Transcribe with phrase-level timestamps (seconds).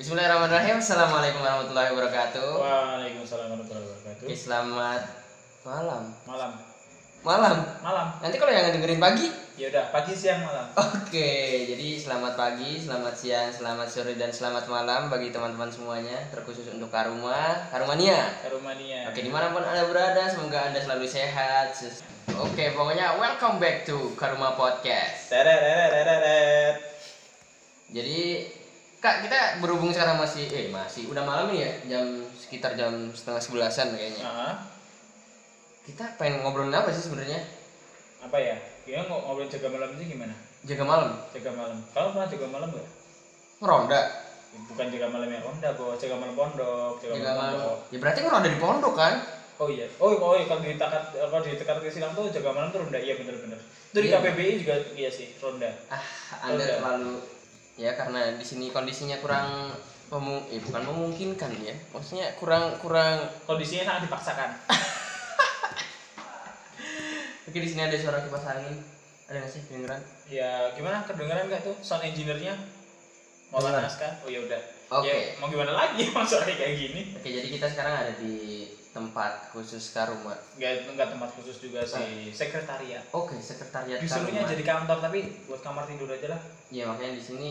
[0.00, 0.80] Bismillahirrahmanirrahim.
[0.80, 2.50] Assalamualaikum warahmatullahi wabarakatuh.
[2.56, 4.24] Waalaikumsalam warahmatullahi wabarakatuh.
[4.24, 5.02] Oke, selamat
[5.60, 6.04] malam.
[6.24, 6.52] Malam,
[7.20, 7.56] Malam.
[7.84, 8.06] malam.
[8.24, 9.28] Nanti kalau yang dengerin pagi.
[9.60, 10.72] Ya udah, pagi siang malam.
[10.72, 16.64] Oke, jadi selamat pagi, selamat siang, selamat sore dan selamat malam bagi teman-teman semuanya, terkhusus
[16.72, 18.40] untuk Karuma, Karumania.
[18.40, 19.04] Karumania.
[19.12, 21.76] Oke, di mana pun anda berada, semoga anda selalu sehat.
[22.40, 25.28] Oke, pokoknya welcome back to Karuma Podcast.
[27.92, 28.59] Jadi
[29.00, 33.40] kak kita berhubung sekarang masih eh masih udah malam nih ya jam sekitar jam setengah
[33.40, 34.24] sebelasan kayaknya.
[34.28, 34.54] Nah,
[35.80, 37.40] Kita pengen ngobrolin apa sih sebenarnya?
[38.20, 38.56] apa ya?
[38.84, 40.34] Kayaknya ngo- ngobrol jaga malam itu gimana?
[40.68, 41.78] Jaga malam, Jaga malam.
[41.96, 42.88] Kamu pernah jaga malam nggak?
[43.64, 44.00] ngeronda.
[44.00, 45.96] Ya, Bukan jaga malam yang ronda, bos.
[45.96, 46.92] Jaga malam pondok.
[47.00, 47.76] Jaga, Jaga malam pondok.
[47.88, 49.14] Ya berarti ngeronda di pondok kan?
[49.60, 49.86] Oh iya.
[49.96, 50.44] Oh, oh iya.
[50.44, 53.00] Kalau di takat, kalau di tekat silang tuh jaga malam tuh ronda.
[53.00, 53.56] Iya bener-bener.
[53.90, 54.20] Itu di Iya.
[54.20, 55.72] KPBI juga iya sih ronda.
[55.88, 56.04] Ah,
[56.44, 56.76] anda Ronda.
[56.76, 57.12] terlalu
[57.80, 59.72] ya karena di sini kondisinya kurang
[60.12, 61.72] memu eh bukan memungkinkan ya.
[61.96, 64.50] Maksudnya kurang kurang Kondisinya sangat dipaksakan.
[67.48, 68.76] Oke di sini ada suara kipas angin.
[69.32, 70.02] Ada nggak sih kedengeran?
[70.28, 71.00] Ya gimana?
[71.08, 72.52] Kedengeran nggak tuh sound engineer-nya?
[73.48, 74.20] Maulana Askar?
[74.22, 74.60] Oh ya udah.
[74.90, 75.08] Oke.
[75.08, 77.00] Ya, mau gimana lagi masalahnya kayak gini?
[77.16, 80.34] Oke, jadi kita sekarang ada di tempat khusus Karuma.
[80.58, 83.06] Enggak enggak tempat khusus juga sih, sekretariat.
[83.10, 86.40] Oke, sekretariat Disuruhnya jadi kantor tapi buat kamar tidur aja lah.
[86.68, 87.50] Ya makanya di sini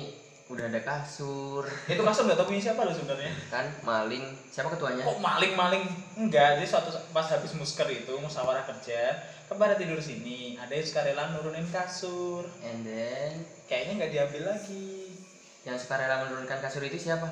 [0.50, 3.30] udah ada kasur, Itu kasur nggak tahu punya siapa lo sebenarnya.
[3.54, 4.26] kan maling.
[4.50, 5.06] Siapa ketuanya?
[5.06, 5.86] Kok maling-maling?
[6.18, 9.14] Enggak, jadi suatu pas habis musker itu musyawarah kerja,
[9.46, 12.50] kan pada tidur sini, ada yang sukarela nurunin kasur.
[12.66, 15.14] And then Kayaknya nggak diambil lagi.
[15.62, 17.30] yang suka rela menurunkan kasur itu siapa?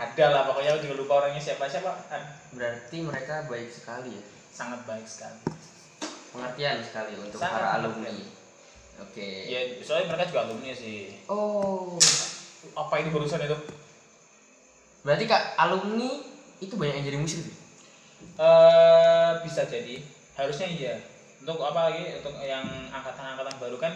[0.00, 1.92] Ada lah, pokoknya aku juga lupa orangnya siapa siapa.
[2.08, 2.24] Ah,
[2.56, 4.22] Berarti mereka baik sekali ya.
[4.48, 5.44] Sangat baik sekali.
[6.32, 8.12] Pengertian sekali untuk Sangat para alumni.
[9.04, 9.28] Oke.
[9.44, 11.20] Ya, soalnya mereka juga alumni sih.
[11.28, 12.00] Oh.
[12.72, 13.58] Apa ini barusan itu?
[15.04, 16.20] Berarti Kak alumni
[16.60, 17.48] itu banyak yang jadi musyrik.
[17.48, 17.56] ya?
[18.40, 20.00] eh bisa jadi
[20.36, 20.94] harusnya iya
[21.40, 23.92] untuk apa lagi untuk yang angkatan-angkatan baru kan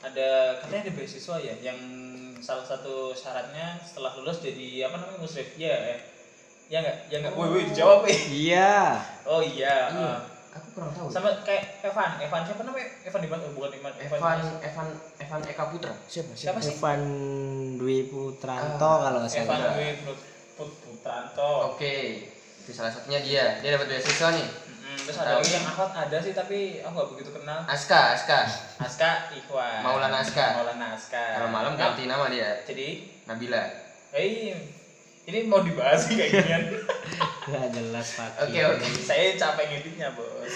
[0.00, 1.76] ada katanya ada beasiswa ya yang
[2.38, 5.96] salah satu syaratnya setelah lulus jadi apa namanya musrif ya ya
[6.66, 8.74] ya nggak ya nggak woi woi dijawab eh Iya.
[9.24, 10.10] oh iya Iya.
[10.10, 10.18] eh.
[10.52, 11.06] Aku kurang tahu.
[11.06, 14.46] sama kayak Evan Evan siapa namanya Evan Dimas oh, bukan Dimas Evan Dimas.
[14.62, 14.88] Evan
[15.18, 15.92] Evan Eka Putra.
[16.02, 16.32] Siapa?
[16.32, 16.72] Siapa sih?
[16.74, 17.00] Evan
[17.76, 19.72] Dwi Putranto Ah, kalau nggak Evan salah.
[19.74, 20.24] Dwi Put-
[20.56, 21.96] Put- Putranto Oke.
[22.58, 23.44] Itu salah satunya dia.
[23.60, 24.46] Dia dapat beasiswa nih.
[25.06, 28.38] Terus ada lagi yang Ahmad ada sih tapi aku nggak begitu kenal Aska, Aska.
[28.82, 30.58] Aska Ikhwan Maulana Aska.
[30.58, 32.66] Maulana Aska Kalau malam ganti nama dia.
[32.66, 33.62] jadi Nabila.
[34.10, 34.54] Eh,
[35.26, 36.62] ini mau dibahas sih kayak ginian.
[37.50, 38.46] Nggak jelas Pak.
[38.46, 38.86] Oke, oke.
[39.02, 40.50] Saya capek ngeditnya, Bos.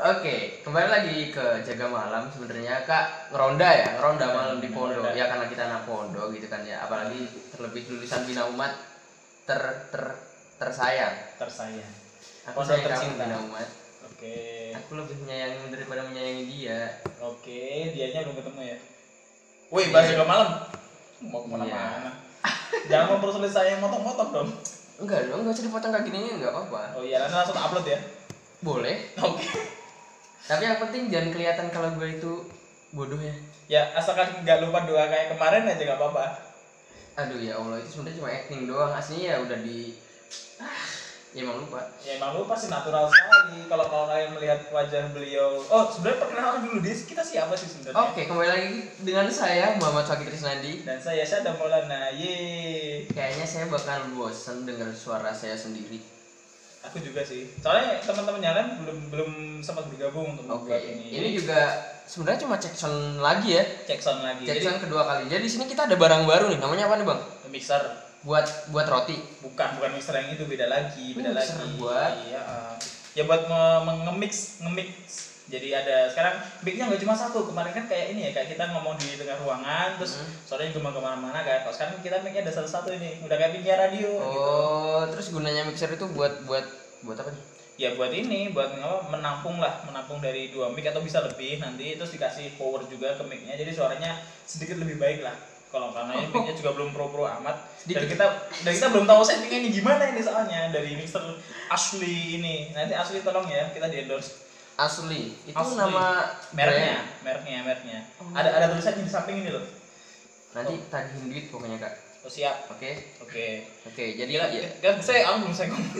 [0.00, 5.12] Oke, kembali lagi ke jaga malam sebenarnya Kak ngeronda ya, ngeronda malam di pondok.
[5.12, 6.84] Ya karena kita anak pondok gitu kan ya.
[6.84, 8.72] Apalagi terlebih lulusan Bina Umat
[9.44, 9.60] ter
[9.92, 10.04] ter
[10.56, 11.16] tersayang.
[11.36, 11.92] Tersayang.
[12.52, 13.24] Aku Pondok sayang kamu tercinta.
[13.24, 13.68] Bina Umat.
[14.20, 14.76] Oke.
[14.76, 16.92] Aku lebih menyayangi daripada menyayangi dia.
[17.24, 18.76] Oke, dianya belum ketemu ya.
[19.72, 20.20] Woi, bahas Iya.
[20.20, 20.48] juga malam.
[21.24, 22.12] Mau ke mana-mana.
[22.92, 24.50] Jangan mempersulit saya yang motong-motong dong.
[25.00, 27.00] Enggak dong, enggak usah dipotong kayak gini enggak apa-apa.
[27.00, 27.96] Oh iya, nanti langsung upload ya.
[28.60, 29.08] Boleh.
[29.24, 29.48] Oke.
[30.44, 32.32] Tapi yang penting jangan kelihatan kalau gue itu
[32.92, 33.32] bodoh ya.
[33.72, 36.26] Ya, asalkan nggak lupa doa kayak kemarin aja nggak apa-apa.
[37.24, 38.92] Aduh ya Allah itu sebenarnya cuma acting doang.
[38.92, 39.96] Aslinya ya udah di
[40.60, 40.89] ah,
[41.30, 41.80] ya emang lupa.
[42.02, 45.62] Ya emang lu pasti natural sekali kalau kalau kalian melihat wajah beliau.
[45.70, 46.94] Oh, sebenarnya perkenalan dulu deh.
[46.94, 48.02] Kita siapa sih sebenarnya?
[48.10, 48.70] Oke, kembali lagi
[49.06, 50.82] dengan saya Muhammad Fakir Trisnandi.
[50.82, 52.10] Dan saya Syada Maulana.
[52.10, 53.06] Ye.
[53.14, 56.02] Kayaknya saya bakal bosan dengar suara saya sendiri.
[56.90, 57.46] Aku juga sih.
[57.60, 59.30] Soalnya teman-teman yang lain belum belum
[59.60, 61.12] sempat bergabung untuk membuat ini.
[61.12, 61.76] ini juga
[62.08, 63.64] sebenarnya cuma cek sound lagi ya.
[63.84, 64.48] cek sound lagi.
[64.48, 65.28] Cek sound kedua kali.
[65.28, 66.58] Jadi di sini kita ada barang baru nih.
[66.58, 67.20] Namanya apa nih, Bang?
[67.50, 69.16] mixer Buat buat roti.
[69.40, 71.76] bukan bukan mixer yang itu beda lagi, beda Mixer lagi.
[71.76, 72.12] buat?
[72.28, 72.40] Iya.
[72.40, 72.74] uh,
[73.12, 74.90] ya buat me- me- nge-mix, nge-mix.
[75.50, 77.42] Jadi ada sekarang mic-nya nggak cuma satu.
[77.42, 80.30] Kemarin kan kayak ini ya, kayak kita ngomong di tengah ruangan, terus Hmm.
[80.46, 81.64] suaranya cuma ke mana-mana kan.
[81.64, 84.10] Kalau sekarang kita mic-nya ada satu-satu ini, udah kayak penyiar radio.
[84.12, 84.38] gitu.
[84.46, 86.62] Oh, terus gunanya mixer itu buat buat
[87.02, 87.44] buat apa nih?
[87.80, 91.96] ya buat ini buat apa, menampung lah menampung dari dua mic atau bisa lebih nanti
[91.96, 95.32] terus dikasih power juga ke micnya jadi suaranya sedikit lebih baik lah
[95.70, 98.10] kalau karena ini micnya juga belum pro pro amat dan Sedikit.
[98.12, 98.26] kita
[98.60, 101.22] dan kita belum tahu settingnya ini gimana ini soalnya dari mixer
[101.68, 105.36] asli ini nanti asli tolong ya kita di endorse Asli.
[105.44, 105.76] Itu Asli.
[105.76, 108.32] nama mereknya mereknya mereknya Oh.
[108.32, 109.60] ada ada tulisannya di samping ini loh
[110.50, 111.94] Nanti tagihin duit pokoknya, Kak.
[112.20, 112.96] oh siap Oke.
[113.20, 113.46] oke
[113.86, 114.72] Oke, jadi gila ya.
[114.80, 115.94] kan saya aku belum saya ngomong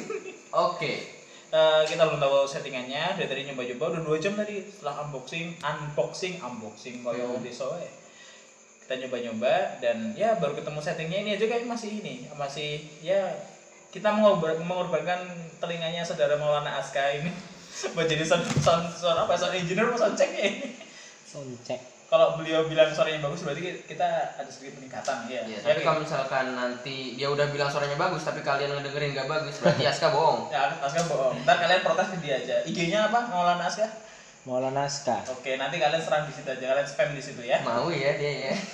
[0.73, 0.93] Oke.
[1.47, 6.35] Eh, kita belum tahu settingannya dari tadi nyoba-nyoba udah dua jam tadi setelah unboxing unboxing
[6.39, 7.43] unboxing koyo Hmm.
[7.43, 7.91] deso eh.
[8.91, 13.23] Kita nyoba-nyoba dan ya baru ketemu settingnya ini aja kayak masih ini masih ya
[13.87, 15.31] kita mengorban- mengorbankan
[15.63, 17.31] telinganya saudara Maulana Aska ini
[17.95, 20.75] buat jadi sound, sound, sound apa sound engineer sound check ya ini
[21.23, 21.79] soncek
[22.11, 24.03] kalau beliau bilang suaranya bagus berarti kita
[24.35, 25.39] ada sedikit peningkatan ya.
[25.39, 29.15] Ya, Ya, tapi kayak- kalau misalkan nanti dia udah bilang suaranya bagus tapi kalian ngedengerin
[29.15, 30.51] nggak bagus berarti Aska bohong.
[30.51, 31.39] ya Aska bohong.
[31.41, 32.67] Ntar kalian protes ke dia aja.
[32.67, 33.31] IG-nya apa?
[33.31, 33.87] Maulana Aska?
[34.41, 36.65] Maulana Aska Oke, nanti kalian serang di situ aja.
[36.73, 37.61] Kalian spam di situ ya.
[37.61, 38.55] Mau ya dia ya.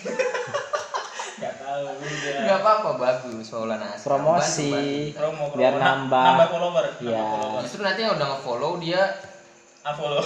[1.37, 2.39] Gak tahu udah.
[2.41, 4.07] Nggak apa-apa bagus Maulana Aska.
[4.07, 5.59] promosi Bantu, Promo, promo.
[5.59, 6.25] Biar Na- nambah.
[6.25, 6.85] nambah follower.
[6.99, 7.27] Iya.
[7.61, 9.03] Justru nanti yang udah nge-follow dia
[9.83, 10.23] Unfollow.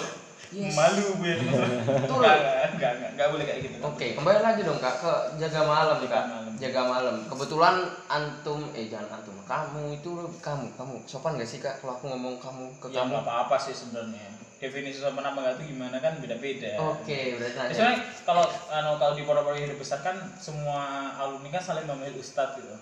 [0.50, 0.74] Yes.
[0.74, 1.34] Malu gue.
[2.02, 2.26] Betul.
[2.26, 3.76] Enggak, enggak, enggak, boleh kayak gitu.
[3.80, 6.24] Oke, kembali lagi dong kak ke jaga malam Jaga kak.
[6.26, 6.52] malam.
[6.58, 7.16] Jaga malam.
[7.26, 7.74] Kebetulan
[8.08, 10.10] antum, eh jangan antum, kamu itu
[10.40, 13.14] kamu, kamu sopan gak sih kak kalau aku ngomong kamu ke Ya kamu?
[13.14, 14.26] nggak apa-apa sih sebenarnya.
[14.60, 16.76] Definisi sopan apa enggak itu gimana kan beda-beda.
[16.84, 17.72] Oke, berarti Ya, nanti.
[17.80, 17.98] Soalnya
[18.28, 22.76] kalau anu kalau di pondok yang besar kan semua alumni kan saling memanggil ustadz gitu.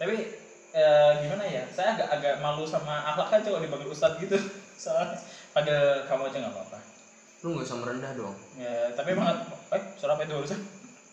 [0.00, 0.16] Tapi
[0.72, 1.68] eh, gimana ya?
[1.68, 4.40] Saya agak agak malu sama akhlak kan kalau dipanggil ustadz gitu.
[4.82, 5.20] Soalnya
[5.52, 5.76] panggil
[6.08, 6.78] kamu aja nggak apa-apa.
[7.44, 8.36] Lu gak usah merendah dong.
[8.56, 9.32] Ya, tapi emang
[9.72, 10.60] eh suara apa itu barusan?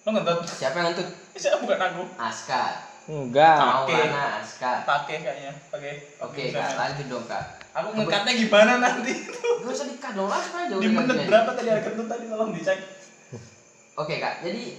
[0.03, 0.39] Lo ngentut?
[0.47, 1.07] Siapa yang ngentut?
[1.39, 2.03] Saya bukan aku.
[2.15, 2.63] Aska.
[3.07, 4.83] enggak Maulana Aska.
[4.83, 5.51] Pakai kayaknya.
[5.71, 6.03] Pakai.
[6.19, 7.43] Oke Bisa, kak, lanjut dong kak.
[7.77, 9.13] Aku ngekatnya gimana nanti?
[9.61, 12.79] Gak usah dikat dong, aja Di udah menit berapa tadi ada kentut tadi tolong dicek.
[13.97, 14.73] Oke kak, jadi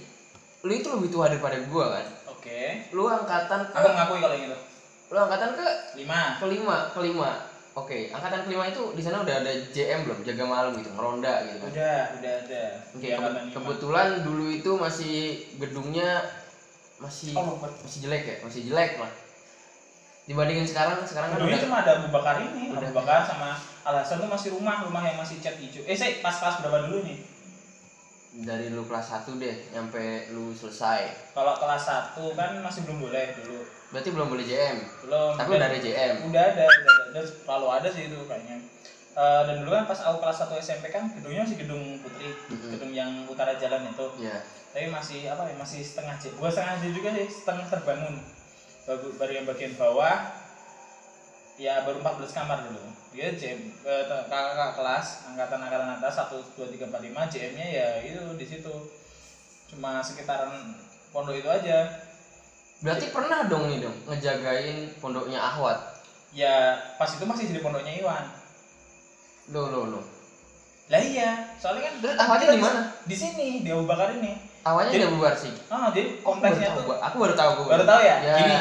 [0.67, 2.05] lu itu lebih tua daripada gua kan?
[2.27, 2.83] Oke.
[2.91, 4.57] Lu angkatan ke, Aku ngakui kalau yang itu.
[5.09, 6.21] lu angkatan ke Lima.
[6.39, 7.31] kelima, kelima.
[7.79, 10.19] Oke, angkatan kelima itu di sana udah ada JM belum?
[10.27, 11.71] Jaga malam gitu, ngeronda gitu kan?
[11.71, 12.63] Udah, udah ada.
[12.95, 13.39] Oke, lima.
[13.55, 16.19] kebetulan dulu itu masih gedungnya
[16.99, 19.11] masih Oh, masih jelek ya, masih jelek lah.
[20.29, 22.85] Dibandingin sekarang, sekarang kan Dulunya udah cuma ada Abu Bakar ini, Udah.
[22.85, 25.81] Abu Bakar sama Al Hasan tuh masih rumah, rumah yang masih cat hijau.
[25.89, 27.17] Eh, saya pas kelas berapa dulu nih?
[28.29, 31.33] dari lu kelas 1 deh, nyampe lu selesai.
[31.33, 33.65] Kalau kelas 1 kan masih belum boleh dulu.
[33.89, 34.77] Berarti belum boleh JM.
[35.01, 35.33] Belum.
[35.33, 36.15] Tapi udah ada JM.
[36.29, 37.03] Udah ada, udah ada.
[37.09, 38.57] Dan selalu ada sih itu kayaknya.
[39.17, 42.69] Eh, dan dulu kan pas aku kelas 1 SMP kan gedungnya masih gedung Putri, Mhm.
[42.77, 44.07] gedung yang utara jalan itu.
[44.21, 44.37] Iya.
[44.77, 45.55] Tapi masih apa ya?
[45.57, 46.37] Masih setengah J.
[46.37, 48.15] Bukan setengah J juga sih, setengah terbangun.
[48.89, 50.33] Baru, yang bagian bawah
[51.61, 52.81] ya baru 14 kamar dulu.
[53.13, 58.21] Dia JM eh, kakak kelas angkatan-angkatan atas 1 2 3 4 5 JM-nya ya itu
[58.33, 58.73] di situ.
[59.69, 60.73] Cuma sekitaran
[61.13, 61.85] pondok itu aja.
[62.81, 66.01] Berarti pernah dong nih dong ngejagain pondoknya Ahwat.
[66.33, 68.25] Ya pas itu masih jadi pondoknya Iwan.
[69.53, 70.05] Loh loh loh.
[70.89, 72.81] Lah iya, soalnya kan Terus Ahwadnya di mana?
[73.05, 74.48] Di sini, di Abu Bakar ini.
[74.61, 75.53] Awalnya Jadi- udah bubar sih.
[75.67, 77.67] Ah, jadi Aku baru kompleksnya tahu, tuh Aku baru tahu gua.
[77.71, 78.15] baru tahu ya?
[78.19, 78.35] Ya.
[78.35, 78.55] Gini.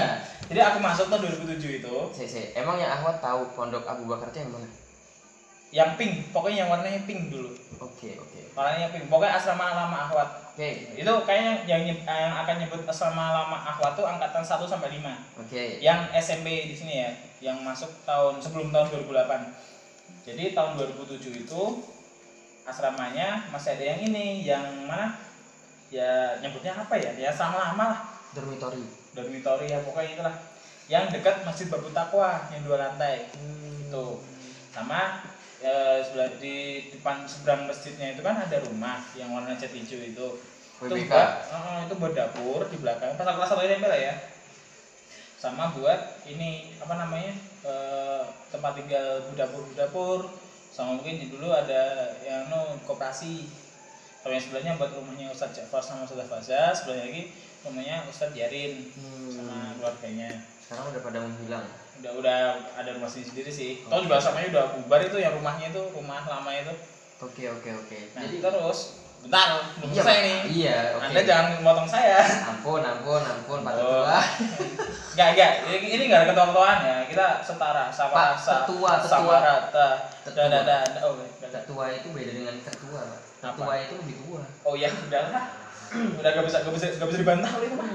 [0.48, 2.40] Jadi aku masuk tahun 2007 itu, Si, si.
[2.52, 4.68] Emang yang Ahwat tahu pondok Abu Bakar itu yang mana?
[5.68, 7.52] yang pink, pokoknya yang warnanya pink dulu.
[7.78, 8.40] Oke oke.
[8.56, 9.04] Warnanya pink.
[9.06, 10.28] Pokoknya asrama lama Ahwat.
[10.48, 14.96] Oke Itu kayaknya yang nyeb- yang akan nyebut asrama lama Ahwat tuh angkatan 1 sampai
[14.96, 15.12] 5.
[15.36, 15.62] oke.
[15.78, 17.10] Yang SMP di sini ya,
[17.44, 19.52] yang masuk tahun sebelum tahun 2008.
[20.24, 21.62] Jadi tahun 2007 itu
[22.64, 25.20] asramanya masih ada yang ini, yang mana?
[25.88, 27.12] Ya nyebutnya apa ya?
[27.16, 28.00] Ya asrama lama lah.
[28.36, 28.84] Dormitory.
[29.16, 30.36] dormitory ya pokoknya itulah.
[30.88, 33.32] Yang dekat masjid Babu Takwa yang dua lantai.
[33.88, 34.20] Itu
[34.72, 35.24] sama
[35.64, 40.28] eh, sebelah di depan seberang masjidnya itu kan ada rumah yang warna cat hijau itu.
[40.78, 43.16] Itu buat eh, itu buat dapur di belakang.
[43.16, 44.14] Pas kelas satu SMP lah ya.
[45.38, 47.32] Sama buat ini apa namanya
[47.64, 50.20] eh, tempat tinggal dapur dapur.
[50.68, 53.48] Sama mungkin dulu ada yang no koperasi
[54.28, 57.22] kalau yang sebelahnya buat rumahnya Ustadz Jafar sama Ustadz Faza sebelahnya lagi
[57.64, 59.72] rumahnya Ustadz sama Hmm.
[59.80, 61.64] keluarganya Sekarang udah pada menghilang.
[61.96, 62.38] udah udah
[62.76, 66.20] ada rumah sendiri sendiri sih tau juga samanya udah bubar itu yang rumahnya itu rumah
[66.20, 66.76] lama itu
[67.18, 67.98] Oke oke oke.
[68.12, 71.04] nah Jadi terus bentar belum iya, selesai nih Iya oke.
[71.10, 74.06] anda jangan motong saya Ampun ampun ampun Pak Oh.
[74.06, 74.18] Ketua.
[75.18, 75.52] Enggak, enggak.
[75.66, 76.96] Ini, ini enggak ada ketua-ketuaan ya.
[77.10, 79.10] Kita setara, sama Pak, rasa, tetua, tetua.
[79.10, 79.88] sama rata.
[80.22, 80.46] Tetua.
[80.46, 81.18] Dan ada ada oh.
[81.42, 83.20] Ketua itu beda dengan ketua Pak.
[83.42, 83.50] Apa?
[83.58, 84.42] Ketua itu lebih tua.
[84.62, 85.44] oh ya udahlah.
[85.90, 87.90] Udah gak bisa gak bisa gak bisa dibantah itu mah.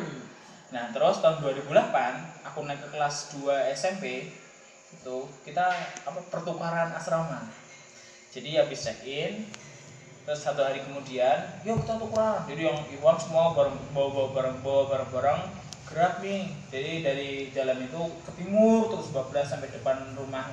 [0.75, 4.33] Nah, terus tahun 2008 aku naik ke kelas 2 SMP
[4.91, 5.65] itu kita
[6.03, 7.47] apa pertukaran asrama.
[8.35, 9.47] Jadi habis check in
[10.23, 14.57] terus satu hari kemudian yuk kita tukeran jadi yang Iwan semua bareng bawa bawa bareng
[14.63, 15.41] bawa bareng bareng
[15.83, 20.47] gerak nih jadi dari jalan itu ke timur terus bablas sampai depan rumah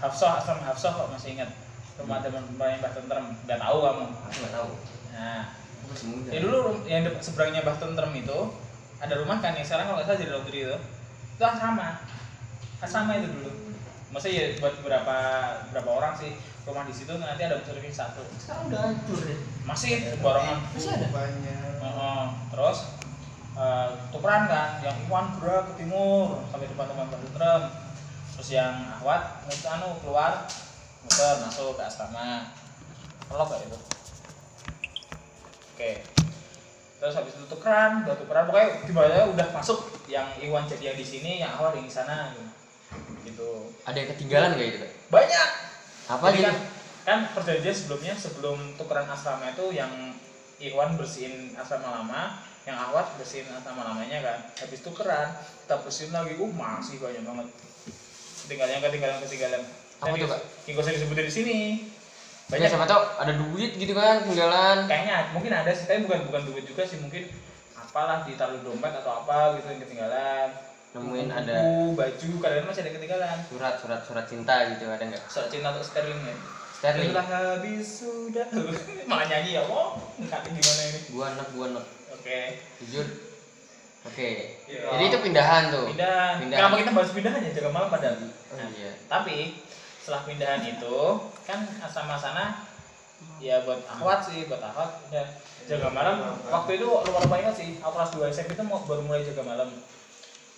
[0.00, 1.52] Hafsah asrama Hafsah kok masih ingat
[2.00, 4.70] rumah teman teman Mbah Tentrem udah tahu kamu Aku nggak tahu.
[5.12, 5.44] nah.
[6.30, 6.58] Ya dulu
[6.88, 8.38] yang depan seberangnya Mbah Tentrem itu
[9.00, 10.78] ada rumah kan yang sekarang kalau nggak salah jadi laundry itu.
[11.36, 11.88] Itu asrama.
[12.80, 13.50] Asrama itu dulu.
[14.10, 15.16] maksudnya ya buat beberapa
[15.70, 19.38] beberapa orang sih rumah di situ nanti ada bus living satu Sekarang udah hancur deh.
[19.64, 21.06] masih barengan Masih ada?
[21.08, 22.24] banyak Heeh.
[22.50, 22.78] terus
[23.54, 27.62] eh, tukeran kan yang Iwan gerak ke timur sampai depan tempat batu trem
[28.30, 30.32] terus yang Ahwat muter anu keluar
[31.00, 32.52] muter masuk ke asrama
[33.26, 33.78] kelok gak itu
[35.70, 35.90] oke
[37.00, 41.06] terus habis itu tukeran udah tukeran pokoknya gimana udah masuk yang Iwan jadi yang di
[41.06, 42.44] sini yang Ahwat yang di sana gitu.
[43.24, 43.48] gitu
[43.82, 44.78] Ada yang ketinggalan gak itu?
[45.08, 45.48] Banyak
[46.10, 46.50] Apa Jadi gitu?
[46.50, 46.56] kan,
[47.06, 49.90] kan perjanjian sebelumnya sebelum tukeran asrama itu yang
[50.60, 54.38] Iwan bersihin asrama lama, yang Ahwat bersihin asrama lamanya kan.
[54.58, 55.32] Habis tukeran,
[55.64, 57.48] kita bersihin lagi, uh masih banyak banget.
[58.44, 59.62] Ketinggalan yang ketinggalan ketinggalan.
[60.02, 60.40] Apa tuh, Kak?
[60.66, 61.58] Yang gak usah disebutin di sini.
[62.50, 62.70] Banyak Banyak.
[62.74, 64.78] sama tau ada duit gitu kan tinggalan.
[64.90, 67.30] Kayaknya mungkin ada sih, tapi bukan bukan duit juga sih mungkin
[67.78, 70.48] apalah ditaruh di dompet atau apa gitu yang ketinggalan.
[70.90, 71.56] Nemuin Buku, ada
[71.94, 73.38] baju, kadang masih ada ketinggalan.
[73.46, 75.22] surat surat surat cinta gitu ada nggak?
[75.30, 76.34] Surat cinta untuk sterling ya.
[76.74, 77.10] Sterling.
[77.14, 78.46] Sudah habis sudah.
[79.10, 81.00] Malah nyanyi ya, oh, ngkatin gimana ini?
[81.14, 81.84] Gua anak gua anak.
[82.10, 82.58] Oke.
[82.82, 83.06] Jujur.
[84.02, 84.58] Oke.
[84.66, 84.82] Iya.
[84.90, 85.86] Jadi itu pindahan tuh.
[85.94, 86.42] Pindah.
[86.42, 86.58] Pindahan.
[86.58, 88.16] Kenapa kita bahas pindahan ya jaga malam padahal?
[88.26, 88.90] Oh iya.
[89.06, 89.36] Tapi
[90.02, 90.98] setelah pindahan itu
[91.46, 92.66] kan asrama sana
[93.38, 95.26] ya buat akhwat sih, buat akhwat udah
[95.70, 96.34] jaga malam.
[96.50, 99.46] Waktu itu lupa lupa ingat sih, aku kelas 2 SMP itu mau baru mulai jaga
[99.46, 99.70] malam.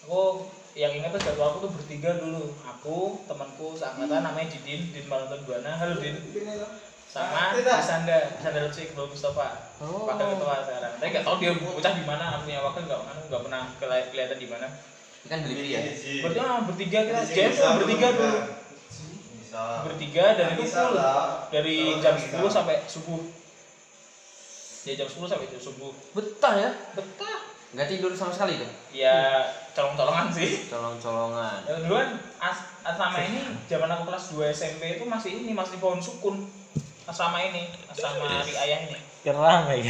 [0.02, 2.58] Aku yang ingat tuh jadwal aku tuh bertiga dulu.
[2.66, 5.78] Aku, temanku seangkatan namanya Didin, Didin Malanton Buana.
[5.78, 6.18] Halo Din.
[7.06, 9.76] Sama Sanda, Sanda Lutfi Iqbal Mustafa.
[9.78, 10.08] Oh.
[10.10, 10.92] Wakil ketua sekarang.
[10.98, 14.38] Tapi nggak tahu dia bocah di mana, aku punya wakil nggak nggak pernah keli- kelihatan
[14.40, 14.66] di mana.
[15.28, 15.80] Kan beli ya.
[16.24, 17.20] Berarti ah, bertiga kita
[17.54, 18.38] cuma bertiga dulu.
[19.86, 20.96] Bertiga dan itu full
[21.52, 23.20] dari jam 10 sampai subuh.
[24.82, 25.92] Dari jam 10 sampai jam subuh.
[26.16, 26.70] Betah ya?
[26.96, 27.41] Betah.
[27.72, 28.68] Nggak tidur sama sekali tuh.
[28.92, 30.68] Ya colong-colongan sih.
[30.68, 31.64] Colong-colongan.
[31.64, 35.80] Ya, dulu kan as asrama ini zaman aku kelas 2 SMP itu masih ini masih
[35.80, 36.44] pohon sukun.
[37.02, 38.98] Asrama ini, asrama riayah ini.
[39.24, 39.80] Keram ya.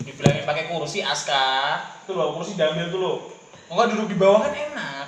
[0.00, 1.76] Dibilangin pakai kursi aska,
[2.08, 3.16] tuh loh kursi diambil tuh loh.
[3.68, 5.06] Enggak duduk di bawah kan enak.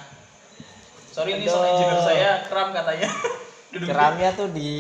[1.09, 3.09] Sorry ini soal engineer saya kram katanya.
[3.73, 4.73] duduk di- Keramnya tuh di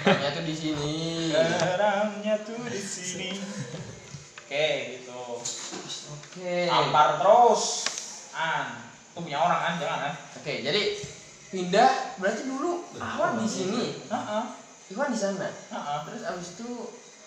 [0.00, 0.96] Namanya tuh di sini.
[1.30, 3.30] Garamnya tuh di sini.
[4.40, 4.66] Oke,
[4.98, 5.09] gitu.
[6.30, 6.70] Oke.
[6.70, 7.62] Tampar terus.
[8.30, 10.14] An, itu punya orang kan, jangan kan?
[10.38, 10.82] Oke, jadi
[11.50, 11.90] pindah
[12.22, 14.44] berarti dulu Iwan di sini, Heeh.
[14.94, 15.50] Iwan di sana.
[15.50, 15.98] Heeh.
[16.06, 16.70] Terus abis itu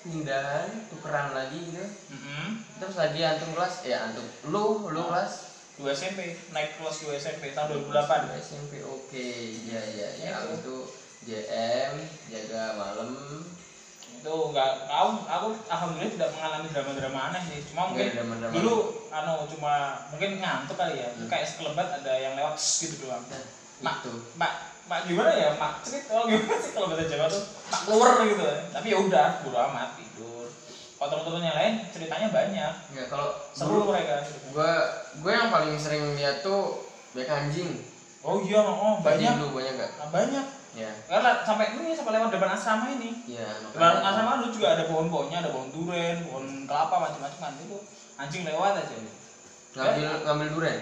[0.08, 1.84] pindahan, tukeran lagi gitu.
[1.84, 2.48] Heeh.
[2.80, 7.52] Terus lagi antum kelas, ya antum lu, lu kelas 2 SMP, naik kelas 2 SMP
[7.52, 8.40] tahun 2008.
[8.40, 9.28] SMP oke,
[9.68, 10.30] ya ya ya.
[10.48, 10.78] Abis itu
[11.28, 12.00] JM,
[12.32, 13.12] jaga malam,
[14.24, 17.60] Itu enggak aku aku alhamdulillah tidak mengalami drama-drama aneh sih.
[17.68, 18.54] Cuma mungkin Nggak ada drama-drama.
[18.56, 18.76] dulu
[19.12, 19.74] anu cuma
[20.16, 21.10] mungkin ngantuk kali ya.
[21.12, 21.28] Hmm.
[21.28, 23.20] Kayak sekelebat ada yang lewat gitu doang.
[23.84, 24.16] Mak, itu.
[24.40, 24.54] mak,
[24.88, 25.60] mak gimana ya?
[25.60, 27.44] Mak cerit oh gimana sih kalau bahasa Jawa tuh?
[27.68, 28.44] Mak keluar gitu.
[28.72, 30.48] Tapi ya udah, bodo amat tidur.
[30.96, 32.74] Kalau teman-teman yang lain ceritanya banyak.
[32.96, 34.24] Enggak kalau Seru mereka.
[34.56, 34.72] gua
[35.20, 36.80] gua yang paling sering lihat tuh
[37.12, 37.76] baik anjing.
[38.24, 39.36] Oh iya, oh banyak.
[39.36, 39.92] Dulu banyak enggak?
[40.00, 40.46] Ah, banyak.
[40.74, 40.90] Ya.
[41.06, 43.14] Karena sampai ini sampai lewat depan asrama ini.
[43.30, 47.78] Iya, Depan asrama lu juga ada pohon-pohonnya, ada pohon duren, pohon kelapa macam-macam kan itu
[48.18, 48.96] anjing lewat aja.
[49.74, 50.80] ngambil ngambil duren.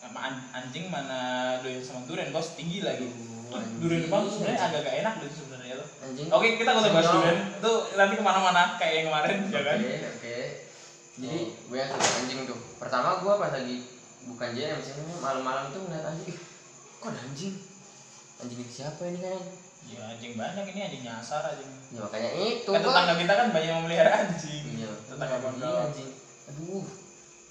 [0.00, 1.20] Sama an- anjing mana
[1.60, 3.08] doyan sama duren, bos tinggi lagi.
[3.50, 3.80] Oh, anjing.
[3.80, 5.88] Durian Jepang tuh sebenarnya agak gak enak loh sebenarnya tuh.
[6.00, 6.26] Anjing.
[6.30, 9.76] Oke, kita kalau bahas durian itu nanti ke mana-mana kayak yang kemarin, ya kan?
[9.76, 10.36] Oke, oke.
[11.18, 12.58] Jadi gue yang suka anjing tuh.
[12.78, 13.76] Pertama gue pas lagi
[14.22, 16.36] bukan JM sih, malam-malam tuh ngeliat anjing.
[17.00, 17.54] Kok ada anjing?
[18.40, 19.42] Anjing siapa ini kan?
[19.82, 21.70] Ya anjing banyak ini anjing nyasar anjing.
[21.90, 22.68] Ya makanya itu.
[22.68, 24.64] Kan gua- tetangga kita kan banyak memelihara anjing.
[24.76, 25.76] Iya, Tetangga anjing, pondok.
[25.84, 26.08] anjing.
[26.46, 26.84] Aduh.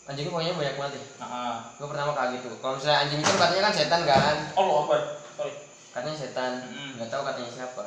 [0.05, 1.03] Anjingnya pokoknya banyak banget ya.
[1.19, 1.55] Heeh.
[1.75, 2.53] Gue pertama kaget tuh.
[2.58, 4.36] Kalau misalnya anjing itu katanya kan setan kan?
[4.51, 5.01] Allah Akbar.
[5.36, 5.53] Sorry.
[5.89, 6.51] Katanya setan.
[6.98, 7.86] Nggak tahu katanya siapa.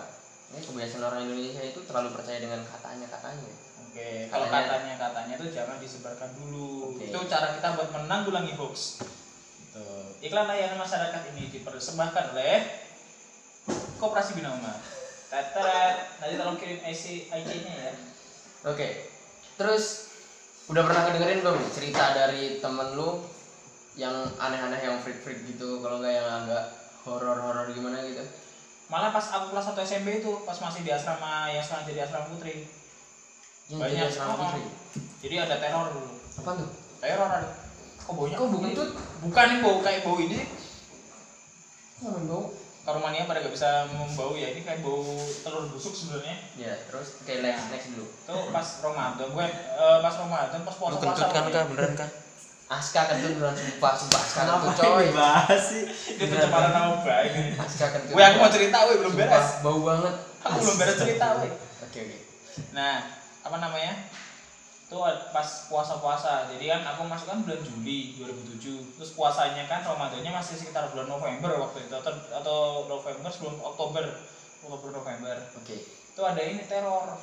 [0.53, 3.51] Ini kebiasaan orang Indonesia itu terlalu percaya dengan katanya katanya.
[3.83, 6.93] Oke, kalau Katanya- katanya itu jangan disebarkan dulu.
[6.93, 7.09] Oke.
[7.09, 9.01] Itu cara kita buat menanggulangi hoax.
[9.59, 9.85] Gitu.
[10.23, 12.57] Iklan layanan masyarakat ini dipersembahkan oleh
[13.97, 14.79] Koperasi Bina Umat.
[15.31, 17.93] Tetet, nanti tolong kirim IC IC-nya ya.
[18.69, 19.09] Oke.
[19.57, 20.13] Terus
[20.69, 23.23] udah pernah ngedengerin belum nih cerita dari temen lu
[23.93, 26.65] yang aneh-aneh yang freak-freak gitu kalau nggak yang agak
[27.05, 28.23] horor-horor gimana gitu?
[28.89, 32.27] Malah pas aku kelas 1 SMP itu, pas masih di asrama yang sekarang jadi asrama
[32.29, 32.69] putri.
[33.73, 33.93] Yang Banyak.
[33.95, 34.39] jadi asrama Oh.
[34.45, 34.63] putri.
[35.23, 36.11] Jadi ada teror dulu.
[36.45, 36.69] Apa tuh?
[37.01, 37.49] Teror ada.
[38.03, 38.37] Kok baunya?
[38.37, 38.67] Kok bau ini?
[38.75, 38.91] kentut?
[39.23, 40.39] Bukan nih bau kayak bau ini
[42.03, 42.51] main bau?
[42.83, 44.51] Karomania pada gak bisa membau ya.
[44.51, 45.07] Ini kayak bau
[45.47, 46.35] telur busuk sebenarnya.
[46.59, 48.07] Ya, terus oke next next dulu.
[48.11, 52.11] itu pas Ramadan gue eh, pas Ramadan pas puasa puasa beneran kah?
[52.73, 55.83] Aska kentut beneran sumpah sumpah Aska kentut coy dibahas sih?
[56.17, 60.15] itu pencemaran nama baik Aska kentut Woi aku mau cerita woi belum beres bau banget
[60.41, 62.19] aku belum beres cerita woi oke oke
[62.73, 62.97] nah
[63.45, 63.93] apa namanya
[64.93, 65.01] itu
[65.33, 66.53] pas puasa-puasa.
[66.53, 71.09] Jadi kan aku masuk kan bulan Juli 2007 terus puasanya kan Ramadannya masih sekitar bulan
[71.09, 74.05] November waktu itu atau atau November sebelum Oktober.
[74.61, 75.37] Oktober November.
[75.57, 75.81] Oke.
[76.13, 77.17] Itu ada ini teror.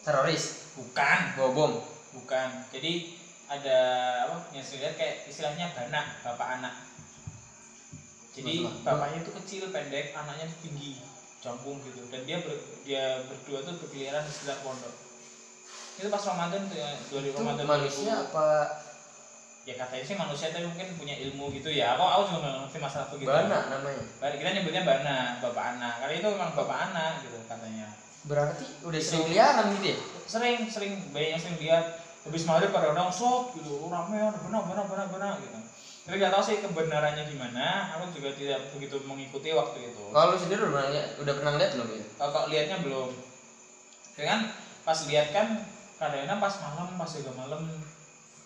[0.00, 0.72] Teroris?
[0.80, 1.20] Bukan.
[1.36, 1.72] Bawa bom
[2.16, 2.48] bukan.
[2.72, 3.20] Jadi
[3.52, 3.78] ada
[4.24, 6.74] apa yang saya lihat kayak istilahnya banak bapak anak.
[8.32, 8.80] Jadi Masalah.
[8.96, 10.96] bapaknya itu kecil pendek anaknya tinggi
[11.44, 12.00] jangkung gitu.
[12.08, 15.07] Dan dia ber- dia berdua tuh berkeliaran di sekitar pondok
[15.98, 18.24] itu pas Ramadan tuh ya dua ribu itu Ramadan manusia 2000.
[18.30, 18.48] apa?
[19.68, 21.98] Ya katanya sih manusia tapi mungkin punya ilmu gitu ya.
[21.98, 24.04] Aku aku juga ngerti masalah begitu bana namanya?
[24.16, 25.94] Kita nyebutnya bana bapak anak.
[26.00, 27.86] Kali itu memang bapak anak gitu katanya.
[28.24, 29.98] Berarti udah sering keliaran gitu ya?
[30.24, 30.92] Sering sering.
[31.12, 31.84] Banyak yang sering lihat.
[32.24, 33.72] Habis maghrib pada orang sok gitu.
[33.84, 35.58] Oh, rame ada benar benar benar benar gitu.
[36.08, 37.92] Tapi nggak tahu sih kebenarannya gimana.
[38.00, 40.04] Aku juga tidak begitu mengikuti waktu itu.
[40.12, 41.08] Kalau lu sendiri udah pernah lihat?
[41.20, 42.04] Udah pernah lihat belum ya?
[42.16, 43.10] Kalau lihatnya belum.
[44.16, 44.40] Ya kan
[44.88, 45.46] pas lihat kan
[45.98, 47.62] kadang-kadang pas malam pas juga malam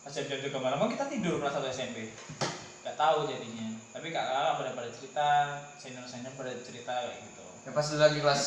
[0.03, 2.11] pas jam-jam juga malam kan kita tidur kelas satu SMP
[2.83, 3.79] nggak tahu jadinya.
[3.95, 5.27] Tapi kakak pada pada cerita
[5.79, 7.45] senior senior pada cerita kayak gitu.
[7.63, 8.45] Ya pas lagi kelas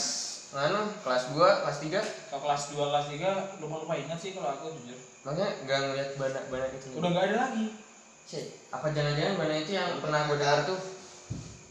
[0.54, 4.52] mana kelas 2 kelas 3 kalau kelas 2 kelas 3 lupa lupa ingat sih kalau
[4.52, 5.00] aku jujur.
[5.24, 6.88] Makanya nggak ngeliat banyak banyak itu?
[7.00, 7.66] Udah nggak ada lagi.
[8.26, 10.80] Cek, apa jangan-jangan banyak itu yang pernah gue dengar tuh?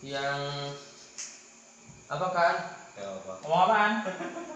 [0.06, 0.40] Yang
[2.06, 2.54] apa kan
[2.94, 3.32] Ya apa?
[3.42, 3.92] ngomong apaan?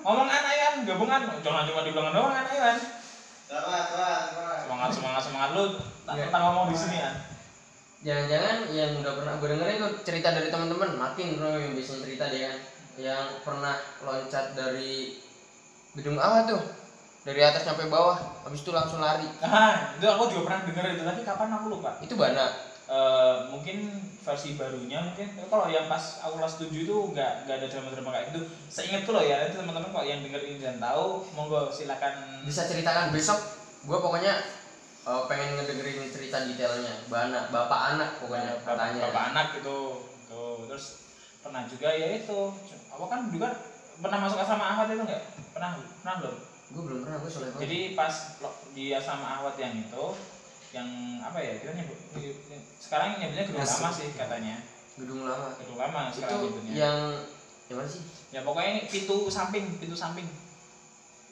[0.06, 1.20] Ngomong anak Iwan gabungan.
[1.42, 2.78] Jangan cuma diulang doang anak Iwan
[4.68, 5.22] semangat semangat.
[5.24, 5.64] Semangat lu.
[6.06, 6.26] Tak Ya.
[6.30, 7.10] tak ngomong di sini ya.
[7.98, 10.90] Jangan-jangan yang udah pernah gue dengerin tuh cerita dari teman-teman.
[10.94, 12.48] Makin bro yang biasanya cerita dia.
[12.48, 12.58] Kan
[12.98, 13.74] yang pernah
[14.06, 15.18] loncat dari
[15.98, 16.62] gedung apa tuh.
[17.26, 18.16] Dari atas sampai bawah.
[18.46, 19.26] Habis itu langsung lari.
[19.42, 21.48] Nah itu aku juga pernah denger itu tapi kapan?
[21.58, 21.90] Aku lupa.
[22.00, 22.46] Itu bana.
[22.88, 25.24] Eh, mungkin versi barunya mungkin.
[25.32, 28.40] Tapi kalau yang pas aku kelas 7 itu nggak nggak ada drama-drama kayak gitu.
[28.68, 32.44] Seingatku loh ya itu teman-teman kok yang denger ini dan tahu monggo silakan.
[32.44, 33.40] Bisa ceritakan besok
[33.88, 34.36] gue pokoknya
[35.08, 36.92] eh, pengen ngedengerin cerita detailnya.
[37.08, 39.02] Bana bapak anak pokoknya bapak, katanya.
[39.08, 39.76] bapak anak gitu.
[40.28, 41.00] Tuh terus
[41.40, 42.40] pernah juga ya itu.
[42.92, 43.48] Apa kan juga
[43.98, 45.22] pernah masuk asrama Ahwat itu nggak?
[45.56, 45.70] Pernah
[46.04, 46.36] pernah belum?
[46.68, 48.12] Gue belum pernah gue soalnya jadi pas
[48.44, 50.04] lo- di asrama Ahwat yang itu
[50.72, 50.88] yang
[51.24, 51.98] apa ya kita nyebut
[52.76, 53.80] sekarang nyebutnya gedung Asli.
[53.80, 54.56] lama sih katanya.
[54.96, 55.48] Gedung lama.
[55.56, 56.72] Gedung lama itu sekarang nyebutnya.
[56.76, 56.98] yang
[57.68, 58.02] yang mana sih?
[58.32, 60.28] Ya pokoknya ini pintu samping pintu samping.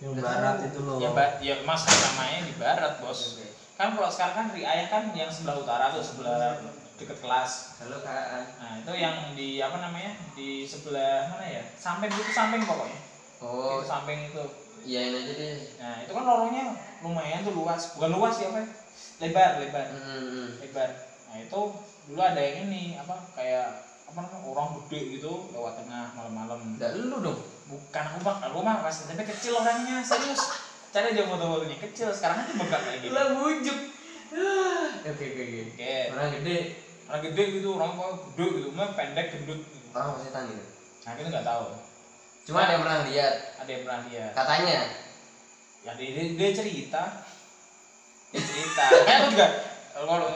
[0.00, 1.00] Yang barat itu loh.
[1.00, 3.40] ya ba ya mas namanya di barat bos.
[3.40, 3.48] Oke.
[3.76, 6.56] kan kalau sekarang kan riayah kan yang sebelah utara tuh sebelah
[6.96, 7.76] deket kelas.
[7.80, 8.56] Halo kak.
[8.56, 11.62] Nah itu yang di apa namanya di sebelah mana ya?
[11.76, 13.00] Samping itu samping pokoknya.
[13.44, 13.80] Oh.
[13.80, 14.44] Itu samping itu.
[14.86, 15.56] Iyain aja deh.
[15.76, 16.64] Nah itu kan lorongnya
[17.04, 17.96] lumayan tuh luas.
[17.96, 18.68] Bukan luas ya apa ya?
[19.20, 19.84] Lebar lebar.
[19.92, 20.90] Hmm, lebar.
[21.32, 21.60] Nah itu
[22.06, 26.76] dulu ada yang ini apa kayak apa namanya orang gede gitu lewat tengah malam-malam.
[26.76, 27.40] Nggak lu dong.
[27.66, 28.38] Bukan aku bang.
[28.50, 30.42] Aku mah pas SMP kecil orangnya serius.
[30.94, 31.76] Cari aja foto-fotonya.
[31.82, 33.78] Kecil sekarang aja bengkak kayak gitu lah bujuk.
[35.06, 35.60] Oke oke oke.
[35.74, 35.94] Oke.
[36.14, 36.58] Orang gede.
[37.06, 39.86] Orang gede gitu orang kok gede gitu mah pendek gendut gitu.
[39.96, 40.72] orang masih tanya gitu?
[41.06, 41.66] Nah kita nggak tahu.
[42.46, 43.34] Cuma ada yang pernah lihat?
[43.58, 44.30] Ada yang pernah lihat.
[44.36, 44.80] Katanya?
[45.86, 47.02] Ya dia, dia, dia cerita
[48.38, 48.84] cerita.
[49.02, 49.46] Kayak aku juga
[49.96, 50.28] kalau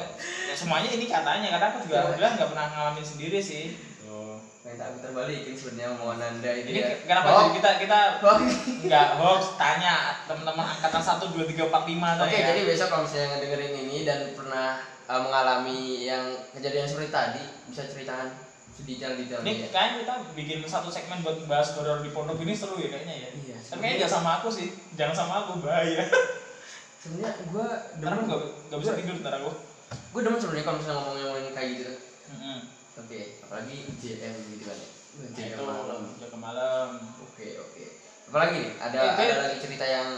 [0.47, 1.49] ya semuanya ini katanya.
[1.51, 3.65] Karena aku juga alhamdulillah nggak pernah ngalamin sendiri sih.
[4.01, 4.37] Tuh.
[4.61, 6.93] yang tak putar balikin sebenarnya mau nanda itu ini ya.
[6.93, 8.39] ke- kenapa Oh, jadi kita kita oh.
[8.83, 13.29] nggak hoax tanya teman-teman angkatan satu dua tiga empat lima Oke, jadi besok kalau misalnya
[13.35, 18.29] ngedengerin ini dan pernah uh, mengalami yang kejadian seperti tadi, bisa ceritakan
[18.71, 19.69] sedetail-detailnya ini ya.
[19.71, 23.31] kayaknya kita bikin satu segmen buat bahas horor di pondok ini seru ya kayaknya ya.
[23.33, 23.57] Iya.
[23.65, 24.69] tapi kayaknya jangan sama aku sih.
[24.93, 26.05] Jangan sama aku bahaya
[27.01, 27.67] Sebenarnya gue
[28.01, 29.51] demen, nggak nggak bisa tidur ntar aku
[30.11, 31.93] gue demen sebenarnya kalau misalnya ngomong-ngomongin kayak gitu.
[32.31, 32.59] Mm-mm.
[33.01, 34.89] Oke, apalagi JM gitu kan ya.
[35.11, 36.01] Nah, JM itu malam.
[36.21, 36.89] jaga malam
[37.25, 37.85] Oke, oke.
[38.31, 38.73] Apalagi nih?
[38.79, 40.09] Ada Eh, ada lagi cerita yang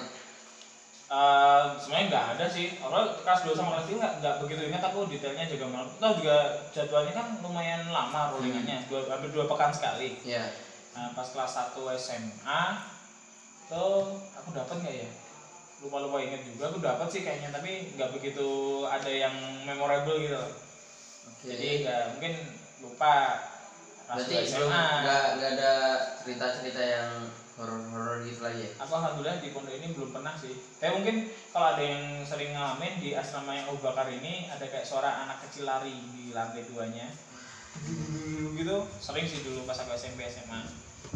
[1.12, 5.04] Eh, sebenarnya nggak ada sih awalnya kelas 2 sama kelas 3 nggak begitu ingat aku
[5.12, 6.36] detailnya jaga malam itu juga
[6.72, 10.40] jadwalnya kan lumayan lama rollingannya dua, hampir dua pekan sekali ya
[10.96, 12.62] nah, pas kelas 1 SMA
[13.68, 15.08] tuh aku dapat nggak ya
[15.82, 18.48] lupa lupa inget juga aku dapat sih kayaknya tapi nggak begitu
[18.86, 19.34] ada yang
[19.66, 20.38] memorable gitu.
[21.26, 21.44] Oke.
[21.50, 22.32] jadi nggak mungkin
[22.86, 23.14] lupa.
[24.06, 24.82] Berarti 2 belum SMA.
[25.02, 25.72] nggak nggak ada
[26.22, 27.10] cerita-cerita yang
[27.58, 28.70] horor-horor gitu lagi ya.
[28.80, 30.54] aku alhamdulillah di pondok ini belum pernah sih.
[30.78, 31.16] Tapi mungkin
[31.50, 35.42] kalau ada yang sering ngalamin di asrama yang Abu Bakar ini ada kayak suara anak
[35.48, 37.10] kecil lari di lantai duanya.
[38.54, 38.76] Gitu.
[39.02, 40.62] Sering sih dulu pas aku SMP SMA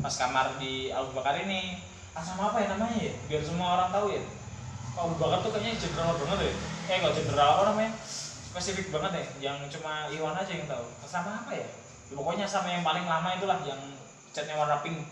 [0.03, 1.79] pas kamar di Abu Bakar ini.
[2.17, 3.15] Asrama apa ya namanya ya?
[3.29, 4.25] Biar semua orang tahu ya
[4.97, 6.53] Abu Bakar tuh kayaknya jenderal banget ya
[6.87, 7.93] eh kok jenderal apa namanya?
[8.49, 10.87] Spesifik banget ya yang cuma Iwan aja yang tahu.
[11.05, 11.69] Asrama apa ya?
[12.09, 13.81] Ya, pokoknya sama yang paling lama itulah yang
[14.33, 15.05] catnya warna pink.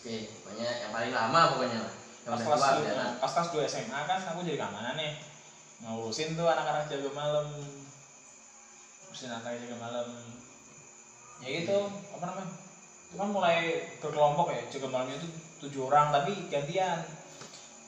[0.00, 1.92] Oke pokoknya yang paling lama pokoknya lah.
[2.26, 3.10] Yang pas kelas dua, kelihatan.
[3.16, 5.12] pas kelas 2 SMA kan aku jadi keamanan nih.
[5.86, 7.46] Ngurusin tuh anak-anak jaga malam.
[9.06, 10.08] Ngurusin anak jaga malam.
[11.40, 11.78] Ya gitu
[12.18, 12.52] apa namanya?
[13.08, 13.58] Itu kan mulai
[14.02, 14.62] berkelompok ya.
[14.68, 15.28] Jaga malamnya itu
[15.60, 17.19] tujuh orang tapi gantian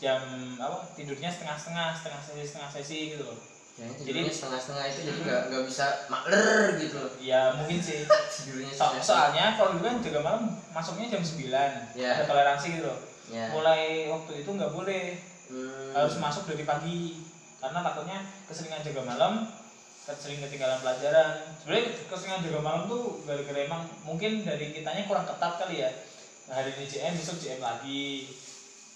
[0.02, 0.18] jam
[0.58, 3.38] apa tidurnya setengah-setengah setengah sesi setengah sesi gitu loh.
[3.72, 7.12] Ya, Jadi- setengah-setengah itu jadi nggak nggak bisa makler gitu loh.
[7.16, 8.02] Ya mungkin sih.
[8.36, 10.42] Tidurnya So- setengah- soalnya kalau dulu kan jaga malam
[10.74, 12.10] masuknya jam 9 Ya.
[12.12, 12.98] ada toleransi gitu loh.
[13.30, 13.48] Ya.
[13.48, 15.04] Mulai waktu itu nggak boleh.
[15.52, 15.92] Hmm.
[15.92, 17.20] harus masuk dari pagi
[17.60, 19.44] karena takutnya keseringan jaga malam
[20.02, 21.44] sering ketinggalan pelajaran.
[21.60, 25.92] Sebenarnya keseringan jaga malam tuh gara-gara emang mungkin dari kitanya kurang ketat kali ya.
[26.48, 28.32] Nah, hari ini JM besok JM lagi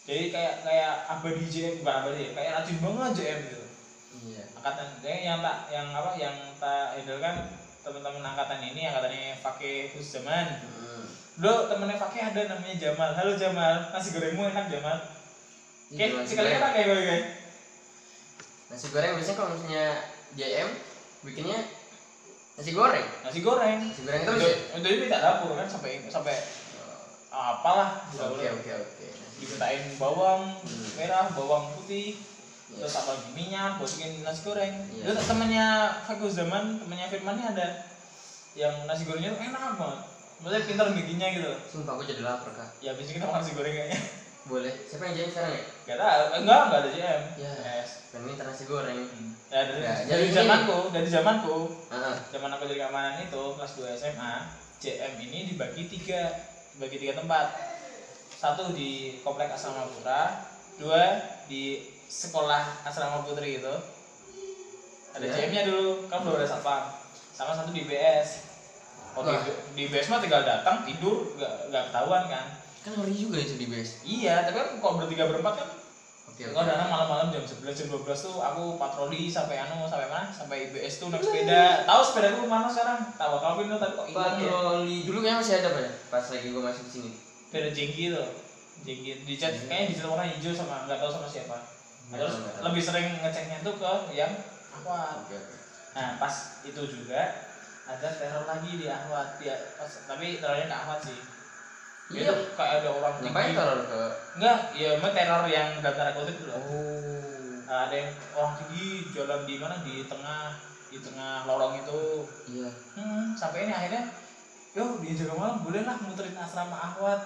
[0.06, 3.60] jadi kayak kayak abadi JM bukan abadi ya kayak rajin banget JM gitu
[4.26, 7.34] iya angkatan jadi yang tak yang apa yang tak handle kan
[7.82, 10.46] teman-teman angkatan ini angkatannya pakai khusus zaman
[10.86, 11.04] Hmm.
[11.36, 13.12] Dulu temennya pakai ada namanya Jamal.
[13.12, 14.96] Halo Jamal, nasi gorengmu enak Jamal.
[15.92, 16.56] Iya, Oke, nasi sekali goreng.
[16.56, 17.24] enak kayak gue guys.
[18.66, 19.86] nasi goreng biasanya kalau misalnya
[20.32, 20.68] JM
[21.22, 21.58] bikinnya
[22.56, 23.78] nasi goreng Nasi goreng.
[23.84, 24.48] nasi goreng terus Itu,
[24.80, 26.34] ya itu minta dapur kan sampai sampai
[27.28, 28.95] apalah nggak oke oke oke
[29.37, 30.88] Dimintain bawang Hmm.
[30.96, 32.16] merah, bawang putih,
[32.66, 32.81] Iya.
[32.81, 34.75] terus apa lagi minyak buat bikin nasi goreng.
[34.90, 35.03] Iya.
[35.07, 35.66] Itu temennya
[36.03, 37.85] Fakus zaman, temennya Firman ada
[38.53, 40.01] yang nasi gorengnya tuh enak banget.
[40.37, 41.53] Maksudnya pintar bikinnya gitu.
[41.66, 44.01] sumpah aku jadi lapar kak Ya ini kita makan nasi goreng kayaknya.
[44.46, 47.22] boleh siapa yang JM sekarang ya Gak tahu, Eh, enggak enggak ada JM.
[47.35, 47.53] Ya.
[47.75, 47.90] Yes.
[48.07, 49.01] pengen minta nasi goreng
[49.46, 51.57] Ya dari, Ya, dari jadi zamanku, dari zamanku,
[51.88, 54.33] ah zaman aku jadi keamanan itu kelas 2 SMA
[54.77, 56.35] JM ini dibagi tiga
[56.72, 57.46] dibagi tiga tempat
[58.46, 60.46] satu di komplek asrama putra.
[60.78, 61.18] Dua
[61.50, 63.74] di sekolah asrama putri itu
[65.16, 65.32] ada Ya.
[65.32, 66.92] JM nya dulu kan belum ada satpam.
[67.32, 68.44] Sama satu di BS
[69.16, 69.35] oh, di,
[69.72, 72.46] di BS mah tinggal datang tidur nggak nggak ketahuan kan.
[72.85, 75.68] Kan ngeri juga itu di base iya tapi kan kalau bertiga berempat kan
[76.30, 80.30] oke ada anak malam-malam jam 11 jam 12 tuh aku patroli sampai anu sampai mana?
[80.30, 81.82] Sampai IBS tuh naik sepeda.
[81.82, 83.00] Tahu sepeda aku mana sekarang?
[83.18, 84.46] Tahu Calvin tuh tapi kok hilang ya?
[84.46, 84.98] patroli.
[85.02, 85.92] Dulu kayaknya masih ada pak ya?
[86.12, 88.28] Pas lagi gua masuk sini Sepeda jengki tuh.
[88.82, 91.56] Jengki di chat kayaknya di chat warna hijau sama nggak tahu sama siapa.
[92.06, 92.64] Nah, terus Nggak tahu.
[92.66, 94.32] lebih sering ngeceknya tuh ke yang
[94.74, 95.24] Ahwat.
[95.24, 95.54] oke oke
[95.96, 97.20] Nah, pas itu juga
[97.87, 99.38] ada teror lagi di Ahwat.
[99.38, 101.18] Dia pas, tapi terornya ke Ahwat sih.
[102.06, 102.28] Iya.
[102.28, 104.02] Itu kayak ada orang ngapain teror ke
[104.37, 106.52] Enggak, ya emang teror yang dalam tanda kutip dulu.
[106.52, 106.62] oh
[107.66, 110.54] Nah, ada yang orang tinggi jalan di mana di tengah
[110.87, 112.02] di tengah lorong itu
[112.46, 114.06] iya hmm, sampai ini akhirnya
[114.76, 117.24] yo di jaga malam boleh lah muterin asrama ahwat.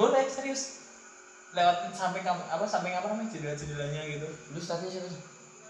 [0.00, 0.80] Boleh serius.
[1.52, 4.26] Lewat samping kam- apa samping apa namanya jendela jendelanya gitu.
[4.48, 5.20] Dulu ustadznya siapa tuh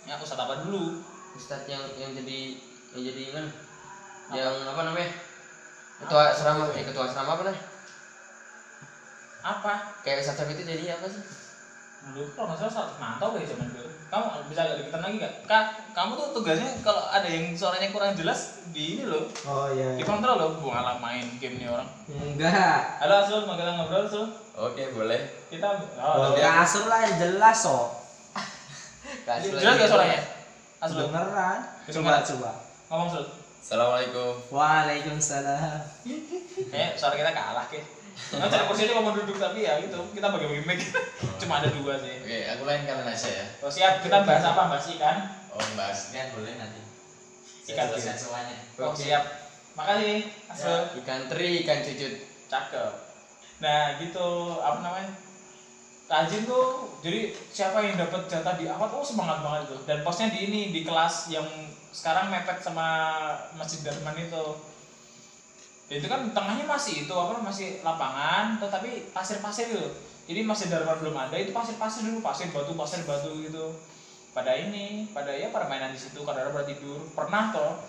[0.06, 0.94] ya ustadz apa dulu?
[1.34, 2.54] Ustadz yang yang jadi
[2.94, 3.46] yang jadi kan?
[4.30, 5.10] Yang apa namanya?
[6.06, 7.58] Ketua asrama eh ketua asrama apa nih
[9.44, 9.72] apa?
[10.00, 11.20] Kayak Syaf itu jadi apa sih?
[12.08, 15.34] Dulu kalau nggak salah saat mantau deh zaman dulu kamu bisa agak deketan lagi gak
[15.50, 19.26] kak kamu tuh tugasnya kalau ada yang suaranya kurang jelas di ini loh.
[19.42, 19.98] Oh iya.
[19.98, 21.90] dikontrol loh bukan alam main game nih orang.
[22.06, 23.02] Enggak.
[23.02, 25.18] halo Asul mau kita ngobrol Asul oke boleh.
[25.50, 25.66] Kita
[25.98, 27.90] Oh, oh, kasur lah yang jelas so.
[29.50, 30.20] Jelas gak suaranya?
[30.78, 31.58] Asul Beneran.
[31.90, 32.50] Coba coba.
[32.86, 33.26] ngomong Asul
[33.64, 34.32] assalamualaikum.
[34.54, 35.82] Waalaikumsalam.
[36.70, 37.82] kayak suara kita kalah ke
[38.14, 39.98] nggak cari kursi aja ngomong duduk tapi ya gitu.
[40.14, 40.80] Kita bagi-bagi mic
[41.42, 42.14] cuma ada dua sih.
[42.22, 43.46] Oke, aku lain kanan aja ya.
[43.62, 44.02] oh siap.
[44.02, 45.16] Kita bahas apa bahas ikan
[45.54, 46.80] Oh, bahas ikan boleh nanti.
[47.70, 48.56] Ikan jelaskan semuanya.
[48.78, 49.02] oh Oke.
[49.06, 49.24] siap.
[49.74, 52.14] Makasih Asul ikan teri ikan cucut.
[52.46, 52.92] Cakep.
[53.62, 54.28] Nah gitu.
[54.62, 55.10] Apa namanya?
[56.04, 59.76] Kajin tuh jadi siapa yang dapat jatah di awal oh semangat banget itu.
[59.88, 61.46] Dan posnya di ini di kelas yang
[61.94, 62.86] sekarang mepet sama
[63.56, 64.44] Masjid Darman itu
[65.92, 69.88] itu kan tengahnya masih itu apa masih lapangan tetapi pasir-pasir gitu
[70.24, 73.76] jadi Masjid Darman belum ada itu pasir-pasir dulu pasir batu pasir batu gitu
[74.32, 77.84] pada ini pada ya pada mainan di situ kadang pada tidur pernah toh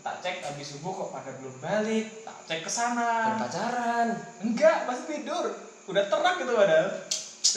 [0.00, 4.08] tak cek habis subuh kok pada belum balik tak cek ke sana pacaran
[4.40, 5.44] Enggak, masih tidur.
[5.84, 6.88] Udah terang gitu padahal.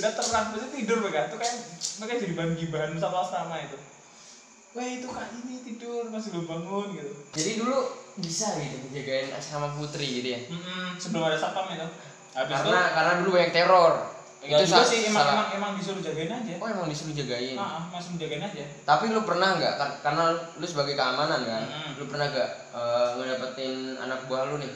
[0.03, 1.32] Udah terang, masih tidur mereka.
[1.32, 1.56] Itu kayak
[2.03, 3.79] mereka jadi bahan gibahan satu asrama itu.
[4.73, 7.13] Wah itu kak ini tidur masih belum bangun gitu.
[7.29, 7.77] jadi dulu
[8.15, 11.88] bisa gitu jagain asrama putri gitu ya Mm-mm, sebelum ada satpam itu.
[12.34, 13.93] Habis karena karena dulu banyak teror
[14.43, 15.34] itu, enggak juga sih emang, salah.
[15.34, 16.54] emang emang disuruh jagain aja.
[16.58, 18.63] oh emang disuruh jagain Ah, ah, masih menjagain aja.
[18.84, 20.23] tapi lu pernah nggak Kar- karena
[20.54, 21.89] lu sebagai keamanan kan Mm-mm.
[21.95, 24.71] lu pernah nggak eh, ngedapetin anak buah lu nih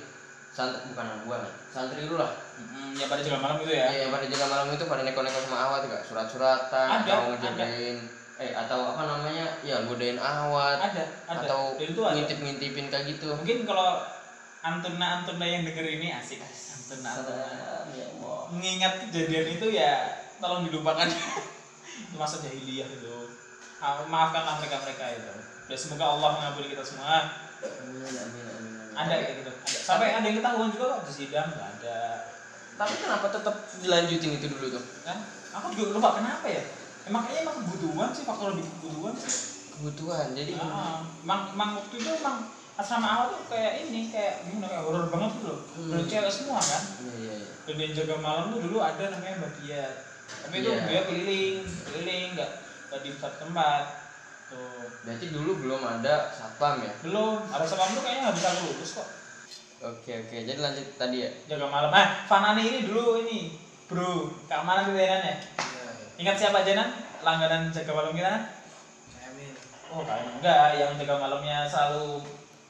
[0.49, 3.85] santri bukan anak buah santri lu lah Mm-mm, ya pada jaga malam gitu ya.
[3.85, 7.97] Iya, yang pada jaga malam itu pada neko-neko sama awat gak surat-suratan Ada, atau ngejagain
[8.37, 9.45] eh atau apa namanya?
[9.65, 10.77] Ya godain awat.
[10.77, 11.41] Ada ada.
[11.41, 12.13] Atau ada.
[12.13, 13.33] ngintip-ngintipin kayak gitu.
[13.33, 14.05] Mungkin kalau
[14.61, 16.37] antuna antuna yang denger ini asik.
[16.45, 17.47] Antuna antuna
[17.97, 18.05] ya
[18.53, 21.09] mengingat kejadian itu ya tolong dilupakan.
[22.21, 23.33] Masa jahiliyah itu.
[23.81, 25.33] Ah, maafkanlah mereka mereka itu.
[25.67, 27.25] Dan semoga Allah mengampuni kita semua.
[27.57, 28.93] Amin amin amin, amin.
[28.93, 29.49] ada kayak gitu.
[29.49, 29.77] Ada.
[29.81, 31.99] sampai ada yang ketahuan juga kok di sidang nggak ada.
[32.77, 34.83] Tapi kenapa tetap dilanjutin itu dulu tuh?
[35.01, 35.17] Kan
[35.57, 36.61] aku juga lupa kenapa ya
[37.07, 39.33] emang kayaknya emang kebutuhan sih faktor lebih kebutuhan sih.
[39.77, 42.37] Kebutuhan jadi ah, emang emang waktu itu emang
[42.77, 45.59] asrama awal tuh kayak ini kayak gimana kayak horor banget gitu loh.
[45.73, 46.05] Hmm.
[46.05, 46.83] cewek semua kan.
[47.01, 47.49] Iya iya iya.
[47.65, 49.93] Dan jaga malam tuh dulu ada namanya mbak Diat
[50.27, 50.83] tapi itu Iya.
[50.87, 52.51] dia keliling keliling nggak
[52.91, 53.83] nggak di satu tempat.
[54.47, 54.87] Tuh.
[55.03, 56.93] Berarti dulu belum ada satpam ya?
[57.03, 59.07] Belum ada sama tuh kayaknya nggak bisa lulus kok.
[59.77, 61.29] Oke oke jadi lanjut tadi ya?
[61.47, 61.91] Jaga malam.
[61.91, 63.55] Ah Fanani ini dulu ini
[63.87, 64.31] bro.
[64.47, 65.35] Keamanan di Denan ya
[66.17, 66.89] ingat siapa aja nan
[67.21, 68.43] langganan jaga malam kita nan
[69.87, 70.67] oh kayaknya enggak.
[70.75, 72.19] Yang jaga malamnya selalu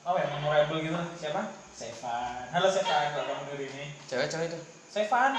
[0.06, 1.42] apa ya memorable gitu siapa?
[1.74, 2.46] Sevan.
[2.54, 3.06] Halo Sevan.
[3.14, 4.60] Kalau kamu dari ini cewek cewek itu.
[4.88, 5.32] Sevan.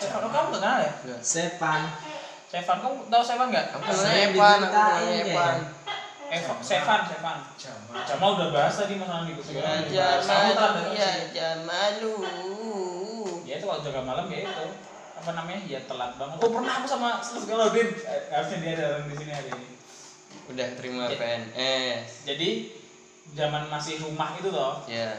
[0.00, 0.92] Sevan oh kamu kenal ya?
[1.04, 1.80] Enggak Sepan.
[2.48, 5.24] Sevan kamu tahu Sevan nggak Evan aku diceritain namanya kayaknya.
[5.34, 5.56] Evan.
[6.26, 7.38] Evan Sevan Sevan.
[8.06, 8.28] Jamal.
[8.38, 9.62] Udah bahas tadi masalah di kursi ya
[10.22, 11.22] Kamu ada ya sih.
[11.34, 12.14] jamalu
[13.46, 14.66] ya itu kalau jaga malam kayak itu
[15.16, 15.60] apa namanya?
[15.64, 16.36] Ya telat banget.
[16.38, 19.66] Oh pernah aku sama Sulus Galodin Eh, harusnya dia ada di sini hari ini.
[20.46, 21.16] Udah terima Ya.
[21.18, 22.48] PNS jadi
[23.34, 25.10] zaman masih rumah itu loh ya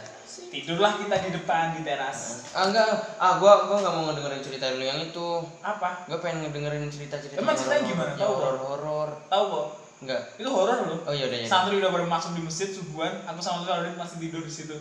[0.47, 2.47] tidurlah kita di depan di teras.
[2.55, 2.88] Ah enggak.
[3.17, 5.27] Ah gua gua nggak mau ngedengerin cerita lu yang itu.
[5.60, 6.07] Apa?
[6.07, 8.12] Gua pengen ngedengerin cerita cerita Emang ceritanya gimana?
[8.15, 8.39] Tahu, Bro?
[8.39, 9.67] horor horor tahu kok
[10.05, 10.21] enggak.
[10.39, 10.99] Itu horor loh.
[11.03, 14.17] Oh iya udah ya santri udah baru masuk di masjid subuhan aku sama Galodin masih
[14.21, 14.77] tidur di situ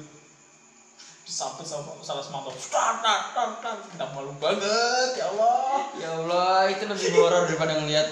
[1.26, 5.90] disambut sama salah semata start start start start kita malu banget ya Allah.
[5.98, 8.06] Ya Allah itu lebih horor daripada ngeliat.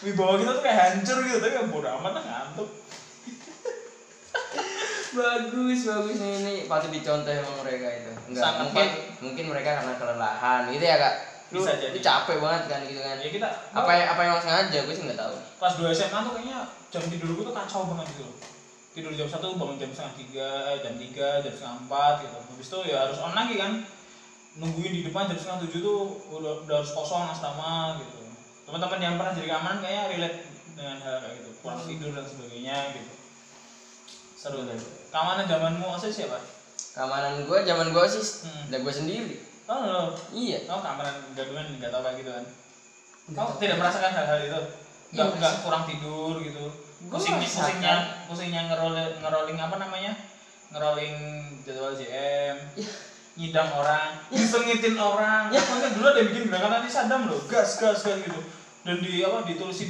[0.00, 2.68] Wibawa kita tuh kayak hancur gitu tapi yang bodo amat lah ngantuk.
[5.10, 8.10] Bagus bagus nih ini patut dicontoh sama mereka itu.
[8.32, 9.02] Enggak Sangat mungkin patut.
[9.20, 10.60] mungkin mereka karena kelelahan.
[10.72, 11.14] Gitu ya kak?
[11.50, 11.92] Lu, Bisa jadi.
[11.92, 13.16] lu capek banget kan gitu kan?
[13.20, 14.78] Ya kita apa apa yang sengaja?
[14.88, 15.34] Gue sih nggak tahu.
[15.36, 16.58] Kelas 2 SMA tuh kayaknya
[16.88, 18.36] jam tidurku tuh kacau banget gitu loh
[19.00, 22.36] tidur jam satu bangun jam setengah tiga eh, jam tiga jam setengah empat gitu.
[22.36, 23.72] Habis itu ya harus on lagi kan.
[24.60, 26.00] Nungguin di depan jam setengah tujuh tuh
[26.36, 28.20] udah, udah harus kosong asrama gitu.
[28.68, 30.38] Teman-teman yang pernah jadi keamanan kayaknya relate
[30.76, 31.50] dengan hal kayak gitu.
[31.64, 33.12] Kurang tidur dan sebagainya gitu.
[34.36, 34.76] Seru tuh.
[35.08, 36.38] Keamanan zamanmu asli siapa?
[36.92, 38.24] Keamanan gue zaman gue sih?
[38.44, 38.68] Hmm.
[38.68, 39.34] udah gue sendiri.
[39.70, 40.02] Oh lo.
[40.34, 40.66] Iya.
[40.66, 42.44] Kamu keamanan gadungan nggak tahu kayak gitu kan.
[43.30, 44.60] Kamu tidak merasakan hal-hal itu?
[45.10, 47.96] Nggak Iya, nggak merasa- kurang tidur gitu Gua pusingnya
[48.28, 50.12] pusingnya ngerolling ngerolling apa namanya?
[50.68, 51.14] Ngerolling
[51.64, 52.90] jadwal JM Iya.
[53.40, 55.48] nyidang orang disengitin orang.
[55.48, 55.60] Iya.
[55.64, 58.40] makanya dulu ada yang bikin gerakan nanti sadam loh gas gas gas gitu.
[58.80, 59.88] Dan di apa ditulis di,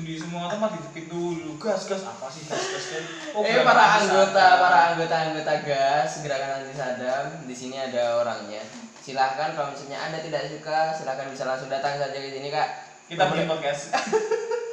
[0.00, 2.04] di semua tempat di pintu dulu gas gas.
[2.04, 3.04] Apa sih gas gas gas?
[3.32, 4.60] Oh, eh para anggota sadam.
[4.60, 8.60] para anggota anggota gas gerakan anti sadam di sini ada orangnya.
[9.00, 12.68] Silahkan kalau misalnya anda tidak suka silahkan bisa langsung datang saja ke sini kak.
[13.08, 13.90] Kita bikin podcast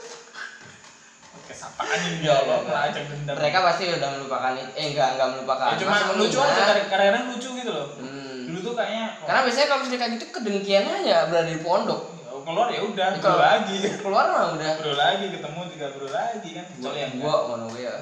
[1.38, 2.58] podcast apaan ini ya Allah
[2.90, 3.36] dendam.
[3.38, 5.68] Mereka pasti udah melupakan itu eh enggak enggak melupakan.
[5.70, 7.88] Ya, cuma lucu aja kadang- kadang-kadang lucu gitu loh.
[7.96, 8.26] Hmm.
[8.48, 12.02] dulu tuh kayaknya karena biasanya kalau misalnya kayak gitu kedengkian aja berada di pondok.
[12.28, 13.76] Oh, keluar ya udah Ya, kalau- lagi.
[14.00, 14.72] Keluar mah udah.
[14.80, 16.66] Bro lagi ketemu juga bro lagi kan.
[16.66, 17.96] Kecuali yang gua mana gua ya.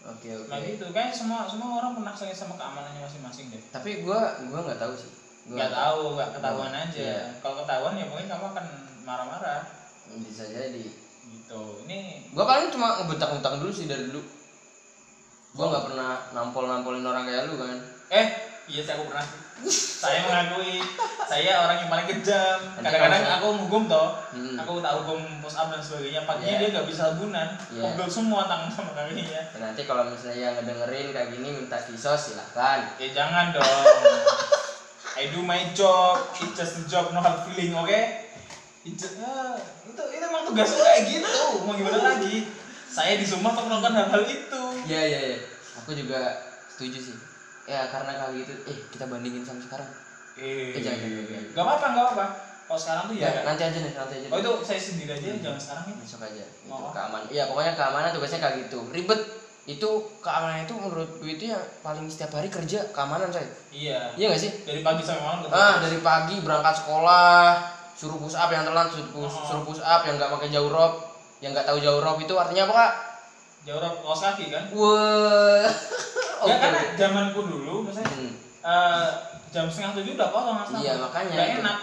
[0.00, 0.84] Oke oke nah gitu.
[0.90, 3.62] Kayak semua semua orang pernah sayang sama keamanannya masing-masing deh.
[3.70, 5.10] Tapi gua gua nggak tahu sih.
[5.48, 6.82] Nggak tahu nggak ketahuan Iya.
[6.84, 7.10] aja.
[7.40, 8.66] kalau ketahuan ya mungkin kamu akan
[9.02, 9.62] marah-marah.
[10.20, 10.84] Bisa jadi
[11.30, 11.62] gitu.
[11.86, 14.22] Ini gua paling cuma ngebentak-bentak dulu sih dari dulu.
[15.54, 17.78] Gua nggak pernah nampol-nampolin orang kayak lu kan.
[18.10, 18.26] Eh
[18.70, 19.26] iya sih aku pernah
[20.00, 20.80] saya mengakui
[21.28, 22.58] saya orang yang paling kejam.
[22.80, 24.08] Kadang-kadang aku hukum toh.
[24.32, 24.56] Hmm.
[24.56, 26.24] aku tahu hukum push up dan sebagainya.
[26.24, 26.60] Paginya Iya.
[26.64, 27.82] dia nggak bisa sabunan Iya.
[27.92, 32.20] pegel semua tangan sama kakinya Dan nanti kalau misalnya yang ngedengerin kayak gini minta kisos
[32.32, 32.96] silahkan.
[32.96, 33.64] Ya jangan dong.
[35.20, 37.90] I do my job it's just a job no hard feeling oke?
[37.90, 38.29] ah,
[38.80, 39.06] itu
[39.84, 42.48] itu emang tugasku kayak gitu mau gimana lagi?
[42.86, 44.62] Saya di rumah untuk melakukan hal-hal itu.
[44.84, 45.38] Iya iya iya.
[45.78, 46.20] Aku juga
[46.66, 47.16] setuju sih.
[47.64, 49.86] Ya karena kali itu eh kita bandingin sama sekarang.
[50.34, 51.44] Eh Eh, jangan, jangan, jangan.
[51.52, 52.26] nggak apa-apa nggak apa-apa.
[52.66, 53.28] Kalau sekarang tuh ya.
[53.28, 55.94] Ya, nanti aja nih nanti aja oh itu saya sendiri aja jangan sekarang ya.
[56.00, 56.44] Besok aja.
[56.46, 56.90] Itu Oh.
[56.90, 57.26] keamanan.
[57.28, 58.78] Iya pokoknya keamanan tugasnya kayak gitu.
[58.90, 59.20] Ribet.
[59.68, 59.88] Itu
[60.18, 64.10] keamanan itu menurut gue itu ya paling setiap hari kerja keamanan saya iya.
[64.16, 64.50] Iya gak sih?
[64.64, 67.46] Dari pagi sampai malam ah dari pagi berangkat sekolah
[68.00, 69.44] suruh push up yang telat suruh push, Oh.
[69.44, 71.04] suruh push up yang nggak pakai jauh rope
[71.38, 72.92] yang nggak tahu jauh rope itu artinya apa kak
[73.62, 75.68] jauh kaos kaki kan wah
[76.40, 76.56] ya Oke.
[76.56, 78.32] karena zamanku dulu misalnya Hmm.
[78.62, 79.08] eh,
[79.50, 81.60] jam setengah tujuh udah kosong asrama Iya, makanya itu.
[81.60, 81.78] enak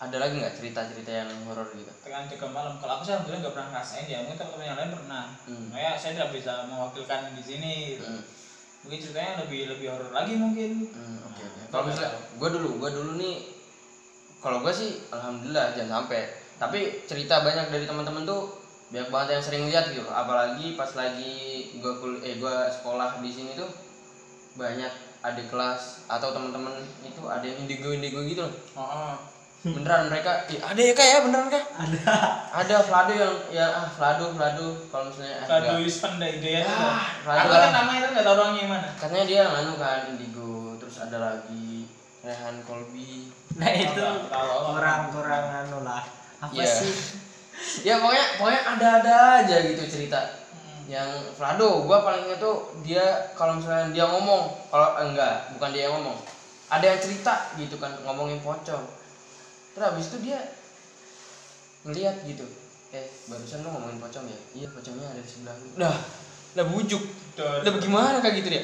[0.00, 3.52] ada lagi nggak cerita-cerita yang horor gitu tekan jaga malam kalau aku sih alhamdulillah nggak
[3.52, 5.66] pernah ngerasain ya mungkin teman-teman yang lain pernah Hmm.
[5.70, 8.04] kayak saya tidak bisa mewakilkan di sini gitu.
[8.06, 8.24] Hmm.
[8.80, 11.60] mungkin ceritanya lebih lebih horor lagi mungkin Hmm, oke oke.
[11.68, 13.36] Kalau misalnya gue dulu, gue dulu nih,
[14.40, 16.22] kalau gue sih alhamdulillah jangan sampai.
[16.56, 20.04] Tapi cerita banyak dari teman-teman tuh banyak banget yang sering lihat gitu.
[20.06, 21.36] Apalagi pas lagi
[21.74, 23.68] gue kul eh gue sekolah di sini tuh
[24.52, 28.54] banyak adik kelas atau teman-teman itu ada yang indigo indigo gitu loh.
[28.74, 29.14] oh, oh.
[29.60, 31.60] Beneran mereka, Ih, ada ya kak ya beneran kak?
[31.76, 32.00] Ada.
[32.64, 35.84] Ada Vlado yang ya ah Vlado Vlado kalau misalnya Kado enggak.
[35.84, 37.52] Ispanda Hidayat itu Ah, aku Vlado.
[37.52, 41.18] kan namanya itu nggak tahu orangnya yang mana Katanya dia nganu kan indigo, terus ada
[41.20, 41.84] lagi
[42.24, 43.28] Rehan Kolbi.
[43.60, 44.56] Nah itu tahu.
[44.72, 46.02] kurang-kurang anu lah.
[46.40, 46.64] Apa Iya.
[46.66, 46.92] sih?
[47.86, 50.16] ya pokoknya pokoknya ada-ada aja gitu cerita
[50.50, 50.88] Hmm.
[50.88, 55.68] yang Vlado gua paling inget tuh dia kalau misalnya dia ngomong kalau eh, enggak bukan
[55.70, 56.16] dia yang ngomong
[56.66, 58.80] ada yang cerita gitu kan ngomongin pocong
[59.70, 60.40] terus habis itu dia
[61.82, 62.44] ngeliat gitu
[62.90, 65.96] eh barusan lu ngomongin pocong ya iya pocongnya ada di sebelah lu dah
[66.54, 67.02] lah bujuk
[67.36, 68.62] lah bagaimana kayak gitu dia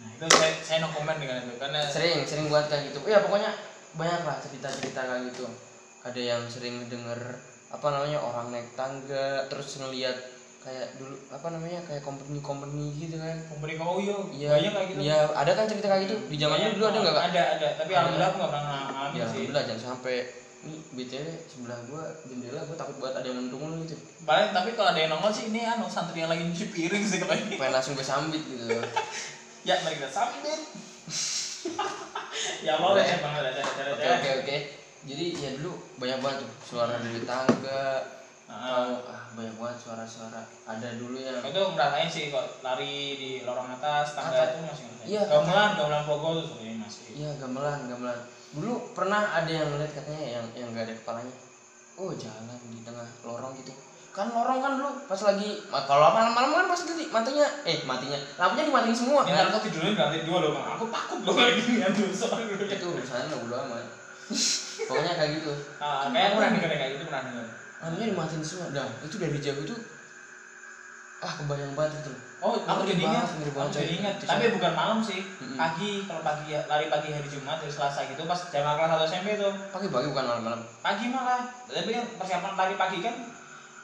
[0.00, 3.20] nah itu saya saya no comment dengan itu karena sering sering buat kayak gitu ya
[3.20, 3.52] pokoknya
[3.96, 5.46] banyak lah cerita-cerita kayak gitu.
[6.06, 7.18] Ada yang sering denger
[7.70, 10.16] apa namanya orang naik tangga terus ngeliat
[10.60, 13.36] kayak dulu apa namanya kayak company company gitu kan.
[13.56, 15.00] Memberi kau yo iya banyak kayak gitu.
[15.00, 16.16] iya ada kan cerita kayak gitu?
[16.28, 17.24] Di zaman dulu dulu ada nggak kak?
[17.32, 19.24] Ada ada tapi alhamdulillah aku nggak pernah ngalamin ya sih.
[19.24, 20.16] alhamdulillah jangan sampai
[20.60, 23.96] ini btw sebelah gua jendela gua takut banget ada yang lu gitu.
[24.28, 27.18] Paling tapi kalau ada yang nongol sih ini anu santri yang lagi nyuci piring sih
[27.24, 28.68] ini pengen langsung gue sambit gitu.
[29.60, 30.60] Ya mari kita sambit
[32.66, 34.56] ya banget receh receh oke oke oke.
[35.00, 37.84] Jadi ya dulu banyak banget tuh suara dari tangga.
[38.50, 38.98] Ah.
[39.32, 40.42] Banyak banget suara-suara.
[40.66, 44.84] Ada dulu yang itu ngerasain sih kok lari di lorong atas tangga Kata- itu masih
[44.90, 47.04] ngerasain Iya, gamelan gamelan pogo tuh sering masih.
[47.14, 48.18] Iya gamelan gamelan.
[48.50, 51.34] Dulu pernah ada yang ngeliat katanya yang yang gak ada kepalanya.
[51.96, 53.72] Oh jalan di tengah lorong gitu.
[54.20, 58.68] Kan lorong kan dulu pas lagi kalau malam-malam kan pasti di matinya eh matinya lampunya
[58.68, 59.48] dimatiin semua ini kan.
[59.48, 63.36] kok tidurnya ganti dua loh bang aku takut loh kayak gini kan soalnya Itu urusannya
[63.48, 63.86] udah amat.
[64.84, 65.52] Pokoknya kayak gitu.
[65.80, 67.46] ah kayak pernah denger kayak gitu pernah denger
[67.80, 68.66] Lampunya dimatiin semua.
[68.76, 69.76] Dah itu dari jauh itu
[71.20, 72.12] ah kebayang banget itu.
[72.40, 74.14] Oh, aku jadi ingat, aku jadi ingat.
[74.24, 75.20] Tapi bukan malam sih,
[75.56, 79.36] pagi kalau pagi lari pagi hari Jumat hari Selasa gitu pas jam kelas satu SMP
[79.36, 80.60] tuh Pagi-pagi bukan malam-malam.
[80.80, 81.44] pagi malah.
[81.68, 83.16] Tapi kan persiapan lari pagi kan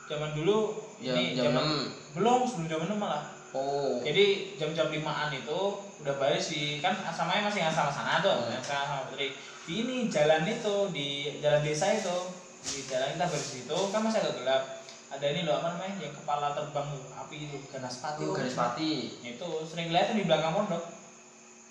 [0.07, 0.59] zaman dulu
[0.97, 2.17] Ya, ini jam 6.
[2.17, 3.25] belum sebelum jam enam malah.
[3.53, 4.01] Oh.
[4.01, 5.61] Jadi jam-jam limaan itu
[5.99, 8.57] udah balik sih kan asamanya masih nggak sama sana tuh, Hmm.
[8.59, 9.33] sekarang sama Putri.
[9.63, 12.17] Di ini jalan itu di jalan desa itu
[12.65, 14.63] di jalan kita balik situ kan masih agak gelap.
[15.07, 18.21] Ada ini loh apa namanya yang kepala terbang api itu ganas pati.
[18.21, 18.91] Itu garis pati.
[19.23, 20.83] itu sering lihat di belakang pondok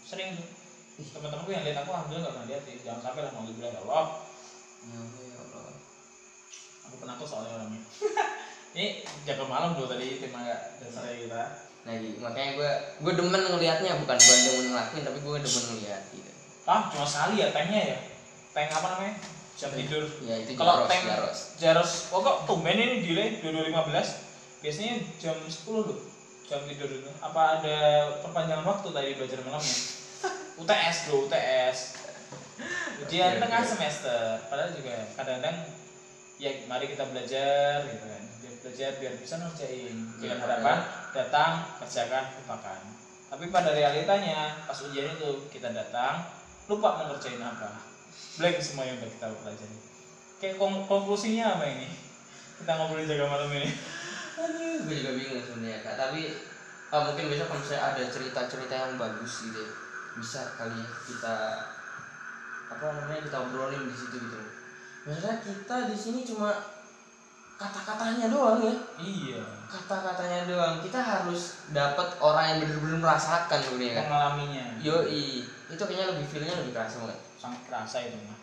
[0.02, 0.45] sering tuh
[1.12, 3.82] teman-temanku yang lihat aku alhamdulillah nggak pernah lihat sih jangan sampai lah mau bilang ya
[3.82, 4.06] Allah
[4.86, 5.74] Ya Allah, ya Allah.
[6.86, 7.82] aku penakut soalnya orangnya
[8.75, 10.43] ini jaga malam tuh tadi tema
[10.83, 11.41] dasarnya kita.
[11.85, 12.17] Nah, gitu.
[12.19, 12.71] makanya gue
[13.07, 16.31] gue demen ngelihatnya bukan gue demen ngelakuin tapi gue demen ngeliat gitu.
[16.65, 17.97] ah cuma sekali ya tanknya ya?
[18.51, 19.15] Tank apa namanya?
[19.55, 20.03] Jam tidur.
[20.27, 21.39] Ya itu kalau tank jaros.
[21.55, 23.39] jaros oh kok tumben ini delay?
[23.39, 25.99] 2215 biasanya jam 10 loh
[26.43, 27.11] jam tidur itu.
[27.23, 27.77] Apa ada
[28.27, 29.77] perpanjangan waktu tadi belajar malamnya?
[30.59, 31.77] UTS bro UTS
[33.05, 33.69] ujian Oke, tengah oke.
[33.71, 34.19] semester.
[34.49, 35.57] Padahal juga kadang-kadang
[36.41, 38.24] ya mari kita belajar gitu kan
[38.65, 39.93] belajar biar bisa ngerjain.
[40.17, 40.78] Dengan Iya, harapan
[41.13, 42.82] datang kerjakan lupakan.
[43.30, 46.25] Tapi pada realitanya pas ujian itu kita datang
[46.65, 47.78] lupa mau ngerjain apa.
[48.41, 49.78] Blank semua yang udah kita pelajari.
[50.41, 51.93] Kayak kon- konklusinya apa ini?
[52.58, 53.69] Kita ngobrolin jaga malam ini.
[54.36, 55.95] Aduh, gue juga bingung sebenarnya kak.
[56.01, 56.21] Tapi
[56.89, 59.62] ah, mungkin besok kalau misalnya ada cerita-cerita yang bagus gitu,
[60.17, 61.36] bisa kali ya kita
[62.65, 64.41] apa namanya kita obrolin di situ gitu.
[65.06, 66.74] Maksudnya kita di sini cuma
[67.56, 69.44] kata-katanya doang ya, iya.
[69.65, 70.76] Kata-katanya doang.
[70.84, 74.06] Kita harus dapat orang yang benar-benar merasakan ya kan.
[74.12, 74.65] mengalaminya.
[74.84, 77.20] Yoi, itu kayaknya lebih feelnya lebih kerasa banget.
[77.36, 78.39] sangat kerasa itu mah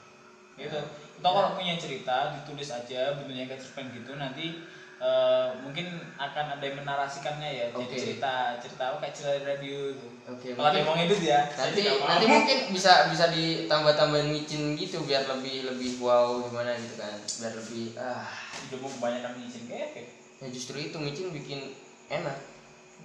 [0.57, 0.79] gitu.
[1.19, 4.59] Kita kalau punya cerita ditulis aja bentuknya kayak cerpen gitu nanti
[5.03, 7.99] eh, mungkin akan ada yang menarasikannya ya jadi Oke.
[7.99, 10.07] cerita cerita apa kayak cerita radio gitu.
[10.31, 15.27] Oke, kalau ada yang mau ya nanti nanti mungkin bisa bisa ditambah-tambahin micin gitu biar
[15.27, 18.31] lebih lebih wow gimana gitu kan biar lebih ah.
[18.71, 20.09] Udah mau kebanyakan izin kayak kayak
[20.39, 20.47] ya?
[20.55, 21.75] Justru itu micin bikin
[22.07, 22.39] enak.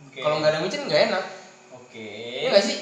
[0.08, 0.22] Oke.
[0.22, 1.26] kalau nggak ada micin nggak enak.
[1.74, 2.10] Oke.
[2.46, 2.78] Iya nggak sih?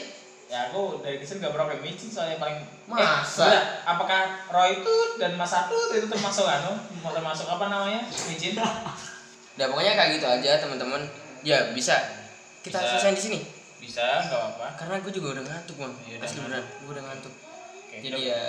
[0.51, 3.49] Ya aku dari kecil gak pernah pakai micin soalnya paling Masa?
[3.49, 6.77] eh, apakah Roy itu dan Mas Satu itu termasuk anu?
[7.01, 8.05] Termasuk apa namanya?
[8.29, 8.53] Micin
[9.55, 11.01] Udah pokoknya kayak gitu aja teman-teman.
[11.41, 11.97] Ya bisa.
[12.61, 12.89] Kita Bisa.
[12.97, 13.39] selesai di sini?
[13.81, 14.67] Bisa nggak apa-apa.
[14.77, 15.93] Karena gue juga udah ngantuk bang.
[15.93, 16.65] Udah asli beneran.
[16.65, 17.33] gue udah ngantuk.
[17.86, 18.43] Oke, jadi ya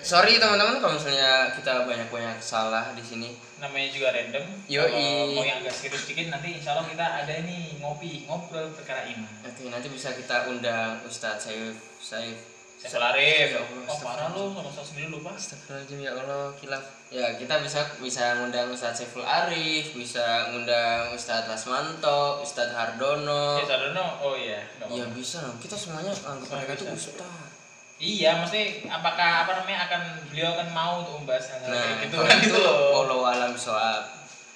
[0.00, 3.28] sorry teman-teman kalau misalnya kita banyak-banyak salah di sini.
[3.60, 4.44] Namanya juga random.
[4.68, 9.04] Kalau mau yang agak serius sedikit nanti insya Allah kita ada nih ngopi ngobrol perkara
[9.08, 9.32] iman.
[9.44, 14.54] Oke nanti bisa kita undang Ustadz Saif Saif Saiful Arif Ya Allah, oh parah lu
[14.54, 15.34] sama saya sendiri lupa.
[15.34, 21.50] Astagfirullahaladzim ya Allah kilaf ya kita bisa bisa ngundang Ustadz Saiful Arif bisa ngundang Ustadz
[21.50, 23.58] Lasmanto Ustadz Hardono.
[23.58, 24.62] Ya Sadono oh iya.
[24.62, 25.10] Ya apa-apa.
[25.18, 27.10] bisa kita semuanya anggap mereka itu bisa.
[27.18, 27.50] Ustadz.
[27.98, 32.16] Iya mesti apakah apa namanya akan beliau akan mau untuk membahas hal-hal nah kayak gitu
[32.22, 32.78] kan itu gitu loh.
[32.94, 34.06] Walau alam soal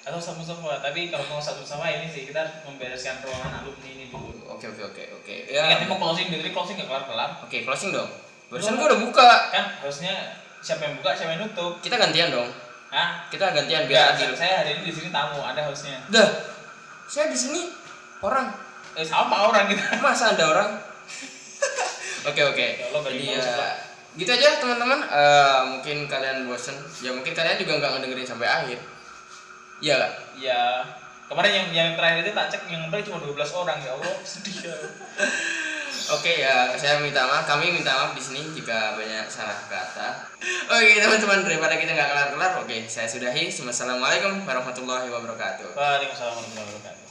[0.03, 4.11] atau sama sama tapi kalau mau satu sama ini sih kita membereskan ruangan alumni ini
[4.11, 4.51] dulu.
[4.51, 5.35] Oke oke oke oke.
[5.47, 5.71] Ya.
[5.71, 8.11] nanti mau closing dulu Tadi closing gak kelar kelar oke closing dong.
[8.51, 9.29] Barusan gua udah buka.
[9.55, 11.79] Kan harusnya siapa yang buka siapa yang nutup?
[11.79, 12.51] Kita gantian dong.
[12.91, 13.25] Hah?
[13.31, 14.35] kita gantian Biar adil.
[14.37, 15.97] saya hari ini di sini tamu ada harusnya.
[16.11, 16.29] Dah
[17.07, 17.71] saya di sini
[18.19, 18.51] orang.
[18.99, 19.87] Eh sama orang kita.
[20.03, 20.69] Masa ada orang?
[22.29, 22.67] Oke oke.
[22.79, 23.73] Jadi ya Pak.
[24.15, 24.99] gitu aja teman-teman.
[25.03, 26.71] Eh, mungkin kalian bosen.
[27.03, 28.79] Ya mungkin kalian juga nggak ngedengerin sampai akhir
[29.79, 30.61] iya kan ya
[31.31, 34.13] kemarin yang yang terakhir itu tak cek yang nonton cuma 12 orang ya Allah.
[34.31, 34.75] Sedih ya
[36.13, 37.47] oke ya saya minta maaf.
[37.47, 40.29] Kami minta maaf di sini jika banyak salah kata.
[40.69, 43.49] Oke teman-teman daripada kita nggak kelar-kelar oke saya sudahi.
[43.49, 45.73] Assalamualaikum warahmatullahi wabarakatuh.
[45.73, 47.02] Waalaikumsalam warahmatullahi wabarakatuh